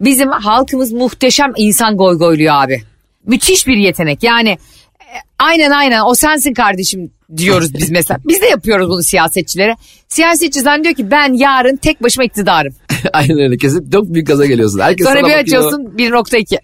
Bizim 0.00 0.30
halkımız 0.30 0.92
muhteşem 0.92 1.52
insan 1.56 1.96
goygoyluyor 1.96 2.54
abi. 2.54 2.82
Müthiş 3.26 3.66
bir 3.66 3.76
yetenek 3.76 4.22
yani 4.22 4.50
e, 5.00 5.16
aynen 5.38 5.70
aynen 5.70 6.02
o 6.06 6.14
sensin 6.14 6.54
kardeşim 6.54 7.10
diyoruz 7.36 7.74
biz 7.74 7.90
mesela. 7.90 8.20
Biz 8.24 8.42
de 8.42 8.46
yapıyoruz 8.46 8.88
bunu 8.88 9.02
siyasetçilere. 9.02 9.76
Siyasetçi 10.08 10.60
zannediyor 10.60 10.94
ki 10.94 11.10
ben 11.10 11.32
yarın 11.32 11.76
tek 11.76 12.02
başıma 12.02 12.24
iktidarım. 12.24 12.74
Aynen 13.12 13.38
öyle 13.38 13.56
kesin 13.56 13.90
çok 13.90 14.14
büyük 14.14 14.26
gaza 14.26 14.46
geliyorsun. 14.46 14.78
Herkes 14.78 15.06
Sonra 15.06 15.26
bir 15.26 15.34
açıyorsun 15.34 15.82
1.2. 15.98 16.58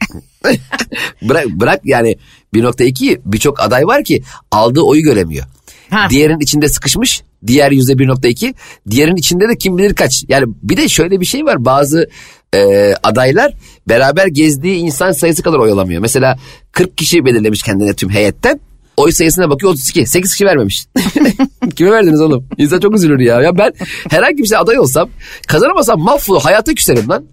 bırak, 1.28 1.46
bırak 1.46 1.80
yani 1.84 2.16
1.2 2.54 3.20
birçok 3.24 3.60
aday 3.60 3.86
var 3.86 4.04
ki 4.04 4.22
aldığı 4.50 4.80
oyu 4.80 5.02
göremiyor. 5.02 5.44
Ha. 5.90 6.06
Diğerinin 6.10 6.40
içinde 6.40 6.68
sıkışmış. 6.68 7.22
Diğer 7.46 7.70
yüzde 7.70 7.92
1.2. 7.92 8.54
Diğerinin 8.90 9.16
içinde 9.16 9.48
de 9.48 9.58
kim 9.58 9.78
bilir 9.78 9.94
kaç. 9.94 10.24
Yani 10.28 10.46
bir 10.62 10.76
de 10.76 10.88
şöyle 10.88 11.20
bir 11.20 11.26
şey 11.26 11.44
var. 11.44 11.64
Bazı 11.64 12.08
e, 12.54 12.92
adaylar 13.02 13.54
beraber 13.88 14.26
gezdiği 14.26 14.76
insan 14.76 15.12
sayısı 15.12 15.42
kadar 15.42 15.58
oy 15.58 15.70
alamıyor. 15.70 16.00
Mesela 16.00 16.38
40 16.72 16.98
kişi 16.98 17.24
belirlemiş 17.24 17.62
kendine 17.62 17.94
tüm 17.94 18.10
heyetten. 18.10 18.60
Oy 18.96 19.12
sayısına 19.12 19.50
bakıyor 19.50 19.72
32. 19.72 20.06
8 20.06 20.32
kişi 20.32 20.46
vermemiş. 20.46 20.86
Kime 21.76 21.90
verdiniz 21.90 22.20
oğlum? 22.20 22.48
İnsan 22.58 22.80
çok 22.80 22.94
üzülür 22.94 23.20
ya. 23.20 23.40
Ya 23.42 23.58
ben 23.58 23.72
herhangi 24.10 24.38
bir 24.38 24.46
şey 24.48 24.58
aday 24.58 24.78
olsam 24.78 25.10
kazanamasam 25.48 26.00
mahvolur. 26.00 26.40
Hayata 26.42 26.74
küserim 26.74 27.08
lan. 27.08 27.24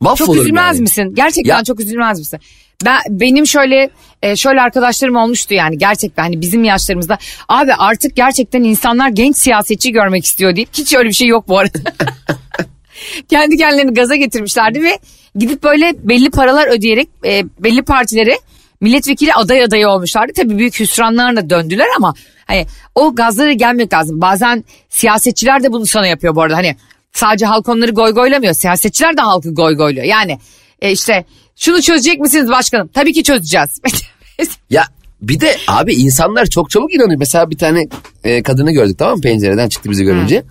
Mahvolurum 0.00 0.34
Çok 0.34 0.44
üzülmez 0.44 0.76
yani. 0.76 0.80
misin? 0.80 1.12
Gerçekten 1.14 1.56
Ya- 1.58 1.64
çok 1.64 1.80
üzülmez 1.80 2.18
misin? 2.18 2.40
Ben 2.84 3.00
benim 3.08 3.46
şöyle 3.46 3.90
e, 4.22 4.36
şöyle 4.36 4.60
arkadaşlarım 4.60 5.16
olmuştu 5.16 5.54
yani 5.54 5.78
gerçekten 5.78 6.22
hani 6.22 6.40
bizim 6.40 6.64
yaşlarımızda 6.64 7.18
abi 7.48 7.74
artık 7.74 8.16
gerçekten 8.16 8.62
insanlar 8.62 9.08
genç 9.08 9.36
siyasetçi 9.36 9.92
görmek 9.92 10.24
istiyor 10.24 10.56
deyip 10.56 10.68
hiç 10.72 10.94
öyle 10.94 11.08
bir 11.08 11.14
şey 11.14 11.28
yok 11.28 11.48
bu 11.48 11.58
arada. 11.58 11.78
Kendi 13.30 13.56
kendilerini 13.56 13.94
gaza 13.94 14.16
getirmişlerdi 14.16 14.82
ve 14.82 14.98
gidip 15.36 15.62
böyle 15.62 15.92
belli 16.02 16.30
paralar 16.30 16.66
ödeyerek 16.78 17.08
e, 17.24 17.44
belli 17.60 17.82
partilere 17.82 18.38
milletvekili 18.80 19.34
aday 19.34 19.62
adayı 19.62 19.88
olmuşlardı. 19.88 20.32
Tabii 20.36 20.58
büyük 20.58 20.80
hüsranlarla 20.80 21.50
döndüler 21.50 21.86
ama 21.96 22.14
hani 22.46 22.66
o 22.94 23.14
gazlara 23.14 23.52
gelmek 23.52 23.92
lazım. 23.92 24.20
Bazen 24.20 24.64
siyasetçiler 24.88 25.62
de 25.62 25.72
bunu 25.72 25.86
sana 25.86 26.06
yapıyor 26.06 26.34
bu 26.34 26.42
arada. 26.42 26.56
Hani 26.56 26.76
sadece 27.12 27.46
halk 27.46 27.68
onları 27.68 27.90
goygoylamıyor. 27.90 28.54
Siyasetçiler 28.54 29.16
de 29.16 29.20
halkı 29.20 29.54
goygoyluyor. 29.54 30.06
Yani 30.06 30.38
e, 30.82 30.92
işte 30.92 31.24
şunu 31.56 31.82
çözecek 31.82 32.20
misiniz 32.20 32.48
başkanım? 32.48 32.88
Tabii 32.88 33.12
ki 33.12 33.22
çözeceğiz. 33.22 33.80
Ya 34.70 34.84
bir 35.22 35.40
de 35.40 35.56
abi 35.68 35.94
insanlar 35.94 36.46
çok 36.46 36.70
çabuk 36.70 36.94
inanıyor. 36.94 37.18
Mesela 37.18 37.50
bir 37.50 37.58
tane 37.58 37.88
e, 38.24 38.42
kadını 38.42 38.72
gördük 38.72 38.98
tamam 38.98 39.16
mı 39.16 39.20
pencereden 39.20 39.68
çıktı 39.68 39.90
bizi 39.90 40.04
görünce. 40.04 40.44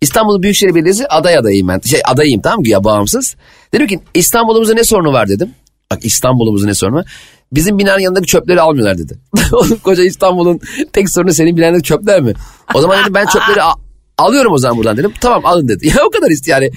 İstanbul 0.00 0.42
Büyükşehir 0.42 0.74
Belediyesi 0.74 1.06
aday 1.06 1.36
adayıyım 1.36 1.68
ben. 1.68 1.80
Şey 1.80 2.00
adayıyım 2.04 2.40
tamam 2.42 2.60
mı 2.60 2.68
ya 2.68 2.84
bağımsız. 2.84 3.36
Dedim 3.74 3.86
ki 3.86 4.00
İstanbul'umuzda 4.14 4.74
ne 4.74 4.84
sorunu 4.84 5.12
var 5.12 5.28
dedim. 5.28 5.54
Bak 5.90 6.04
İstanbul'umuzda 6.04 6.66
ne 6.66 6.74
sorunu 6.74 6.96
var. 6.96 7.06
Bizim 7.52 7.78
binanın 7.78 8.00
yanındaki 8.00 8.26
çöpleri 8.26 8.60
almıyorlar 8.60 8.98
dedi. 8.98 9.18
Oğlum 9.52 9.78
koca 9.78 10.02
İstanbul'un 10.04 10.60
tek 10.92 11.10
sorunu 11.10 11.32
senin 11.32 11.56
binandaki 11.56 11.82
çöpler 11.82 12.20
mi? 12.20 12.32
O 12.74 12.80
zaman 12.80 13.00
dedim 13.02 13.14
ben 13.14 13.26
çöpleri 13.26 13.62
a- 13.62 13.74
alıyorum 14.18 14.52
o 14.52 14.58
zaman 14.58 14.76
buradan 14.78 14.96
dedim. 14.96 15.12
Tamam 15.20 15.46
alın 15.46 15.68
dedi. 15.68 15.86
Ya 15.96 16.04
o 16.06 16.10
kadar 16.10 16.30
ist 16.30 16.48
yani. 16.48 16.70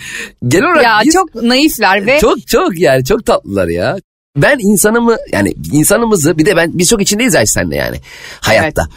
Genel 0.47 0.65
olarak 0.65 0.83
ya 0.83 0.99
biz- 1.05 1.13
çok 1.13 1.35
naifler 1.35 2.05
ve 2.05 2.19
çok 2.19 2.47
çok 2.47 2.79
yani 2.79 3.05
çok 3.05 3.25
tatlılar 3.25 3.67
ya. 3.67 3.97
Ben 4.37 4.57
insanımı 4.59 5.15
yani 5.33 5.53
insanımızı 5.71 6.37
bir 6.37 6.45
de 6.45 6.55
ben 6.55 6.77
biz 6.77 6.89
çok 6.89 7.01
içindeyiz 7.01 7.33
ya 7.33 7.45
seninle 7.45 7.75
yani 7.75 7.97
hayatta. 8.41 8.87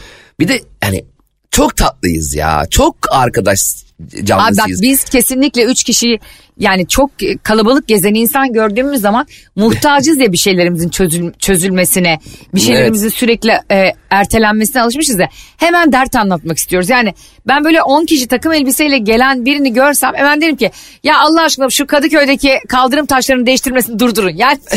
Bir 0.40 0.48
de 0.48 0.60
yani 0.82 1.04
çok 1.50 1.76
tatlıyız 1.76 2.34
ya. 2.34 2.66
Çok 2.70 2.96
arkadaş 3.10 3.58
Abi 4.00 4.10
bak 4.12 4.26
canlısıyız. 4.26 4.82
biz 4.82 5.04
kesinlikle 5.04 5.64
üç 5.64 5.84
kişi 5.84 6.18
yani 6.58 6.88
çok 6.88 7.10
kalabalık 7.42 7.88
gezen 7.88 8.14
insan 8.14 8.52
gördüğümüz 8.52 9.00
zaman 9.00 9.26
muhtacız 9.56 10.18
ya 10.18 10.32
bir 10.32 10.36
şeylerimizin 10.36 10.88
çözül, 10.88 11.32
çözülmesine, 11.38 12.18
bir 12.54 12.60
şeylerimizin 12.60 13.08
sürekli 13.08 13.50
e, 13.70 13.92
ertelenmesine 14.10 14.82
alışmışız 14.82 15.18
ya. 15.18 15.28
Hemen 15.56 15.92
dert 15.92 16.16
anlatmak 16.16 16.58
istiyoruz. 16.58 16.90
Yani 16.90 17.14
ben 17.46 17.64
böyle 17.64 17.82
10 17.82 18.04
kişi 18.04 18.28
takım 18.28 18.52
elbiseyle 18.52 18.98
gelen 18.98 19.44
birini 19.44 19.72
görsem 19.72 20.12
hemen 20.14 20.40
derim 20.40 20.56
ki 20.56 20.70
ya 21.04 21.18
Allah 21.18 21.42
aşkına 21.42 21.70
şu 21.70 21.86
Kadıköy'deki 21.86 22.58
kaldırım 22.68 23.06
taşlarını 23.06 23.46
değiştirmesini 23.46 23.98
durdurun. 23.98 24.36
Yani 24.36 24.58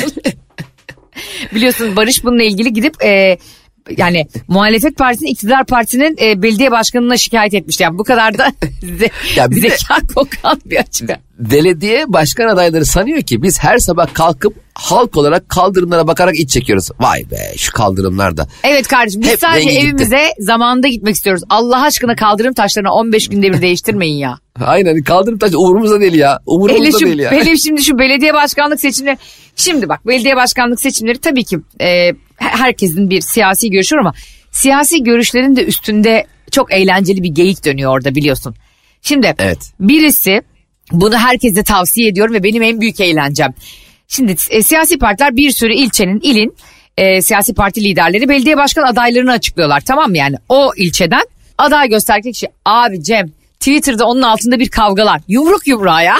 biliyorsunuz 1.55 1.95
Barış 1.95 2.23
bununla 2.23 2.43
ilgili 2.43 2.73
gidip 2.73 3.03
e, 3.03 3.37
yani 3.97 4.27
muhalefet 4.47 4.97
partisinin 4.97 5.29
iktidar 5.31 5.65
partisinin 5.65 6.17
e, 6.21 6.41
belediye 6.41 6.71
başkanına 6.71 7.17
şikayet 7.17 7.53
etmişti. 7.53 7.83
Yani 7.83 7.97
bu 7.97 8.03
kadar 8.03 8.37
da 8.37 8.47
ze- 8.81 9.09
Ya 9.35 9.51
bir 9.51 9.55
de- 9.63 9.69
zeka 9.69 9.95
kokan 10.15 10.61
bir 10.65 10.77
açıklama. 10.77 11.19
Belediye 11.41 12.05
başkan 12.07 12.47
adayları 12.47 12.85
sanıyor 12.85 13.21
ki 13.21 13.43
biz 13.43 13.59
her 13.59 13.77
sabah 13.77 14.13
kalkıp 14.13 14.53
halk 14.73 15.17
olarak 15.17 15.49
kaldırımlara 15.49 16.07
bakarak 16.07 16.39
iç 16.39 16.49
çekiyoruz. 16.49 16.89
Vay 16.99 17.23
be 17.31 17.53
şu 17.57 17.71
kaldırımlarda. 17.71 18.47
Evet 18.63 18.87
kardeşim 18.87 19.21
biz 19.21 19.29
Hep 19.29 19.39
sadece 19.39 19.67
rengi 19.67 19.73
gitti. 19.79 19.87
evimize 19.87 20.21
zamanında 20.39 20.87
gitmek 20.87 21.15
istiyoruz. 21.15 21.43
Allah 21.49 21.81
aşkına 21.83 22.15
kaldırım 22.15 22.53
taşlarını 22.53 22.91
15 22.93 23.27
günde 23.27 23.53
bir 23.53 23.61
değiştirmeyin 23.61 24.15
ya. 24.17 24.39
Aynen 24.65 25.03
kaldırım 25.03 25.37
taşı 25.37 25.59
umurumuzda 25.59 26.01
değil 26.01 26.13
ya. 26.13 26.31
hele, 26.31 26.39
Umurumuzda 26.45 26.99
şu, 26.99 27.05
değil 27.05 27.19
ya. 27.19 27.31
hele 27.31 27.57
şimdi 27.57 27.81
şu 27.83 27.99
belediye 27.99 28.33
başkanlık 28.33 28.79
seçimleri. 28.79 29.17
Şimdi 29.55 29.89
bak 29.89 30.07
belediye 30.07 30.35
başkanlık 30.35 30.81
seçimleri 30.81 31.17
tabii 31.17 31.43
ki 31.43 31.59
e, 31.81 32.11
herkesin 32.35 33.09
bir 33.09 33.21
siyasi 33.21 33.69
görüşü 33.71 33.95
var 33.95 33.99
ama 34.01 34.13
siyasi 34.51 35.03
görüşlerin 35.03 35.55
de 35.55 35.65
üstünde 35.65 36.25
çok 36.51 36.73
eğlenceli 36.73 37.23
bir 37.23 37.29
geyik 37.29 37.65
dönüyor 37.65 37.91
orada 37.91 38.15
biliyorsun. 38.15 38.55
Şimdi 39.01 39.35
Evet. 39.39 39.71
birisi 39.79 40.41
bunu 40.91 41.17
herkese 41.17 41.63
tavsiye 41.63 42.07
ediyorum 42.07 42.33
ve 42.33 42.43
benim 42.43 42.63
en 42.63 42.81
büyük 42.81 42.99
eğlencem. 42.99 43.53
Şimdi 44.07 44.35
e, 44.49 44.63
siyasi 44.63 44.97
partiler 44.97 45.35
bir 45.35 45.51
sürü 45.51 45.73
ilçenin, 45.73 46.19
ilin 46.19 46.55
e, 46.97 47.21
siyasi 47.21 47.53
parti 47.53 47.83
liderleri 47.83 48.29
belediye 48.29 48.57
başkan 48.57 48.83
adaylarını 48.83 49.31
açıklıyorlar 49.31 49.81
tamam 49.81 50.09
mı 50.09 50.17
yani 50.17 50.35
o 50.49 50.71
ilçeden 50.77 51.23
aday 51.57 51.89
gösterdikleri 51.89 52.33
kişi 52.33 52.47
abi 52.65 53.03
Cem 53.03 53.31
Twitter'da 53.59 54.05
onun 54.05 54.21
altında 54.21 54.59
bir 54.59 54.69
kavgalar 54.69 55.21
yumruk 55.27 55.67
yumruğa 55.67 56.01
ya. 56.01 56.17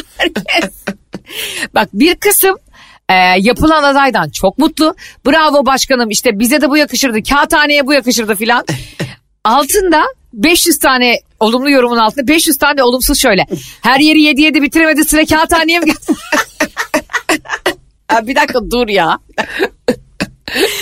Bak 1.73 1.89
bir 1.93 2.15
kısım 2.15 2.57
Ee, 3.09 3.13
yapılan 3.39 3.83
adaydan 3.83 4.29
çok 4.29 4.57
mutlu. 4.57 4.95
Bravo 5.25 5.65
başkanım 5.65 6.09
işte 6.09 6.39
bize 6.39 6.61
de 6.61 6.69
bu 6.69 6.77
yakışırdı. 6.77 7.23
Kağıthaneye 7.23 7.87
bu 7.87 7.93
yakışırdı 7.93 8.35
filan. 8.35 8.65
Altında 9.43 10.03
500 10.33 10.79
tane 10.79 11.15
olumlu 11.39 11.69
yorumun 11.69 11.97
altında 11.97 12.27
500 12.27 12.57
tane 12.57 12.83
olumsuz 12.83 13.19
şöyle. 13.21 13.45
Her 13.81 13.99
yeri 13.99 14.21
yedi 14.21 14.41
yedi 14.41 14.61
bitiremedi 14.61 15.05
sıra 15.05 15.25
kağıthaneye 15.25 15.79
mi 15.79 15.85
geldi? 15.85 15.97
Ya 18.11 18.27
bir 18.27 18.35
dakika 18.35 18.59
dur 18.71 18.87
ya. 18.87 19.17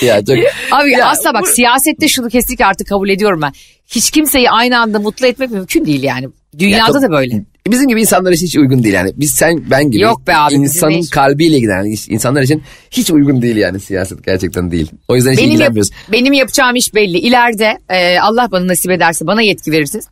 Ya 0.01 0.25
çok... 0.25 0.35
Abi 0.71 0.91
Ya 0.91 1.07
asla 1.07 1.33
bak 1.33 1.41
bu- 1.41 1.47
siyasette 1.47 2.07
şunu 2.07 2.29
kesinlikle 2.29 2.65
artık 2.65 2.88
kabul 2.88 3.09
ediyorum 3.09 3.41
ben. 3.41 3.51
Hiç 3.88 4.12
kimseyi 4.12 4.49
aynı 4.51 4.79
anda 4.79 4.99
mutlu 4.99 5.27
etmek 5.27 5.51
mümkün 5.51 5.85
değil 5.85 6.03
yani. 6.03 6.27
Dünyada 6.59 6.97
Ya 6.97 7.01
da 7.01 7.12
böyle. 7.12 7.43
Bizim 7.71 7.88
gibi 7.88 8.01
insanlar 8.01 8.32
için 8.32 8.45
hiç 8.45 8.55
uygun 8.58 8.84
değil 8.84 8.95
yani. 8.95 9.12
Biz 9.15 9.32
sen 9.32 9.63
ben 9.71 9.91
gibi 9.91 10.01
Yok 10.01 10.27
be 10.27 10.36
abi, 10.36 10.53
insanın 10.53 11.01
kalbiyle 11.12 11.60
giden 11.60 12.13
insanlar 12.13 12.41
için 12.41 12.63
hiç 12.91 13.12
uygun 13.12 13.41
değil 13.41 13.55
yani 13.55 13.79
siyaset 13.79 14.25
gerçekten 14.25 14.71
değil. 14.71 14.91
O 15.08 15.15
yüzden 15.15 15.32
hiç 15.32 15.38
Benim, 15.39 15.49
ilgilenmiyoruz. 15.51 15.91
benim 16.12 16.34
yapacağım 16.34 16.75
iş 16.75 16.93
belli. 16.95 17.17
İleride 17.17 17.77
e, 17.89 18.19
Allah 18.19 18.47
bana 18.51 18.67
nasip 18.67 18.91
ederse 18.91 19.27
bana 19.27 19.41
yetki 19.41 19.71
verirsiniz. 19.71 20.05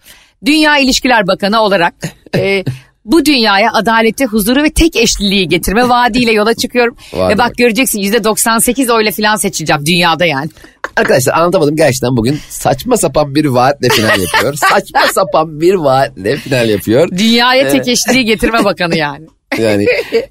Dünya 0.46 0.78
İlişkiler 0.78 1.28
Bakanı 1.28 1.62
olarak 1.62 1.94
e, 2.36 2.64
bu 3.08 3.26
dünyaya 3.26 3.72
adaleti, 3.74 4.26
huzuru 4.26 4.64
ve 4.64 4.70
tek 4.70 4.96
eşliliği 4.96 5.48
getirme 5.48 5.90
vaadiyle 5.90 6.32
yola 6.32 6.54
çıkıyorum. 6.54 6.96
Ve 7.14 7.38
bak 7.38 7.58
göreceksin 7.58 8.00
%98 8.00 8.94
oyla 8.94 9.12
falan 9.12 9.36
seçileceğim 9.36 9.86
dünyada 9.86 10.26
yani. 10.26 10.50
Arkadaşlar 10.96 11.34
anlatamadım 11.34 11.76
gerçekten 11.76 12.18
bugün 12.18 12.40
saçma 12.50 12.98
sapan 12.98 13.36
bir 13.36 13.46
vaatle 13.46 13.90
final 13.90 14.20
yapıyor. 14.20 14.54
saçma 14.70 15.02
sapan 15.14 15.62
bir 15.62 15.74
vaatle 15.74 16.38
final 16.38 16.70
yapıyor. 16.70 17.10
Dünyaya 17.12 17.70
tek 17.70 17.88
eşliliği 17.88 18.26
getirme 18.26 18.64
bakanı 18.64 18.98
yani. 18.98 19.28
Yani 19.58 19.86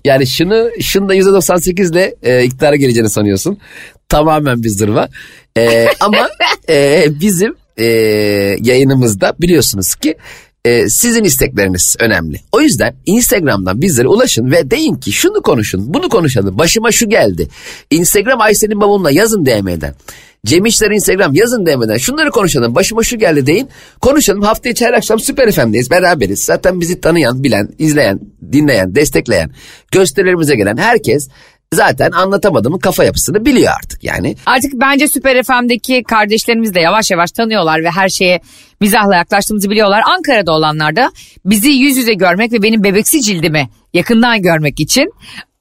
yani 0.04 0.26
şunu 0.26 0.70
şunu 0.80 1.08
da 1.08 1.14
%98 1.14 1.92
ile 1.92 2.14
e, 2.22 2.44
iktidara 2.44 2.76
geleceğini 2.76 3.10
sanıyorsun. 3.10 3.58
Tamamen 4.08 4.62
bir 4.62 4.68
zırva. 4.68 5.08
E, 5.58 5.86
ama 6.00 6.28
e, 6.68 7.06
bizim 7.20 7.54
e, 7.76 7.84
yayınımızda 8.60 9.34
biliyorsunuz 9.40 9.94
ki 9.94 10.14
e, 10.66 10.88
sizin 10.88 11.24
istekleriniz 11.24 11.96
önemli. 11.98 12.40
O 12.52 12.60
yüzden 12.60 12.94
Instagram'dan 13.06 13.82
bizlere 13.82 14.08
ulaşın 14.08 14.50
ve 14.50 14.70
deyin 14.70 14.94
ki 14.94 15.12
şunu 15.12 15.42
konuşun, 15.42 15.94
bunu 15.94 16.08
konuşalım. 16.08 16.58
Başıma 16.58 16.92
şu 16.92 17.08
geldi. 17.08 17.48
Instagram 17.90 18.40
Ayşe'nin 18.40 18.80
babamla 18.80 19.10
yazın 19.10 19.46
DM'den. 19.46 19.94
Cem 20.46 20.66
İşler 20.66 20.90
Instagram 20.90 21.34
yazın 21.34 21.66
DM'den. 21.66 21.96
Şunları 21.96 22.30
konuşalım. 22.30 22.74
Başıma 22.74 23.02
şu 23.02 23.18
geldi 23.18 23.46
deyin. 23.46 23.68
Konuşalım. 24.00 24.42
Hafta 24.42 24.68
içi 24.68 24.86
her 24.86 24.92
akşam 24.92 25.20
Süper 25.20 25.52
FM'deyiz. 25.52 25.90
Beraberiz. 25.90 26.44
Zaten 26.44 26.80
bizi 26.80 27.00
tanıyan, 27.00 27.44
bilen, 27.44 27.68
izleyen, 27.78 28.20
dinleyen, 28.52 28.94
destekleyen, 28.94 29.50
gösterilerimize 29.92 30.56
gelen 30.56 30.76
herkes 30.76 31.28
zaten 31.74 32.10
anlatamadığımın 32.10 32.78
kafa 32.78 33.04
yapısını 33.04 33.44
biliyor 33.44 33.72
artık. 33.82 34.04
Yani 34.04 34.36
Artık 34.46 34.72
bence 34.74 35.08
Süper 35.08 35.42
FM'deki 35.42 36.02
kardeşlerimiz 36.02 36.74
de 36.74 36.80
yavaş 36.80 37.10
yavaş 37.10 37.30
tanıyorlar 37.30 37.84
ve 37.84 37.90
her 37.90 38.08
şeye 38.08 38.40
mizahla 38.80 39.16
yaklaştığımızı 39.16 39.70
biliyorlar. 39.70 40.02
Ankara'da 40.16 40.52
olanlar 40.52 40.96
da 40.96 41.12
bizi 41.44 41.70
yüz 41.70 41.96
yüze 41.96 42.14
görmek 42.14 42.52
ve 42.52 42.62
benim 42.62 42.84
bebeksi 42.84 43.22
cildimi 43.22 43.68
yakından 43.94 44.42
görmek 44.42 44.80
için 44.80 45.12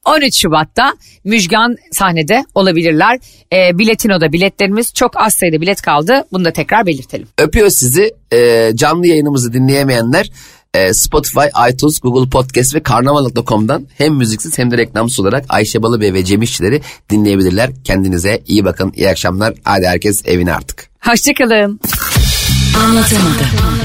13 0.05 0.35
Şubat'ta 0.35 0.93
Müjgan 1.23 1.75
sahnede 1.91 2.45
olabilirler. 2.55 3.19
E, 3.53 3.77
Biletino'da 3.77 4.33
biletlerimiz 4.33 4.93
çok 4.93 5.21
az 5.21 5.33
sayıda 5.33 5.61
bilet 5.61 5.81
kaldı. 5.81 6.23
Bunu 6.31 6.45
da 6.45 6.51
tekrar 6.51 6.85
belirtelim. 6.85 7.27
öpüyor 7.37 7.69
sizi. 7.69 8.11
Ee, 8.33 8.71
canlı 8.75 9.07
yayınımızı 9.07 9.53
dinleyemeyenler 9.53 10.29
e, 10.75 10.93
Spotify, 10.93 11.47
iTunes, 11.69 11.99
Google 11.99 12.29
Podcast 12.29 12.75
ve 12.75 12.79
karnaval.com'dan 12.83 13.87
hem 13.97 14.13
müziksiz 14.13 14.57
hem 14.57 14.71
de 14.71 14.77
reklamsız 14.77 15.19
olarak 15.19 15.45
Ayşe 15.49 15.83
Balıbey 15.83 16.13
ve 16.13 16.25
Cem 16.25 16.41
İşçileri 16.41 16.81
dinleyebilirler. 17.09 17.71
Kendinize 17.83 18.41
iyi 18.47 18.65
bakın, 18.65 18.91
iyi 18.95 19.09
akşamlar. 19.09 19.53
Hadi 19.63 19.87
herkes 19.87 20.21
evine 20.25 20.53
artık. 20.53 20.89
Hoşçakalın. 21.01 21.79
Anlatamadım. 22.83 23.84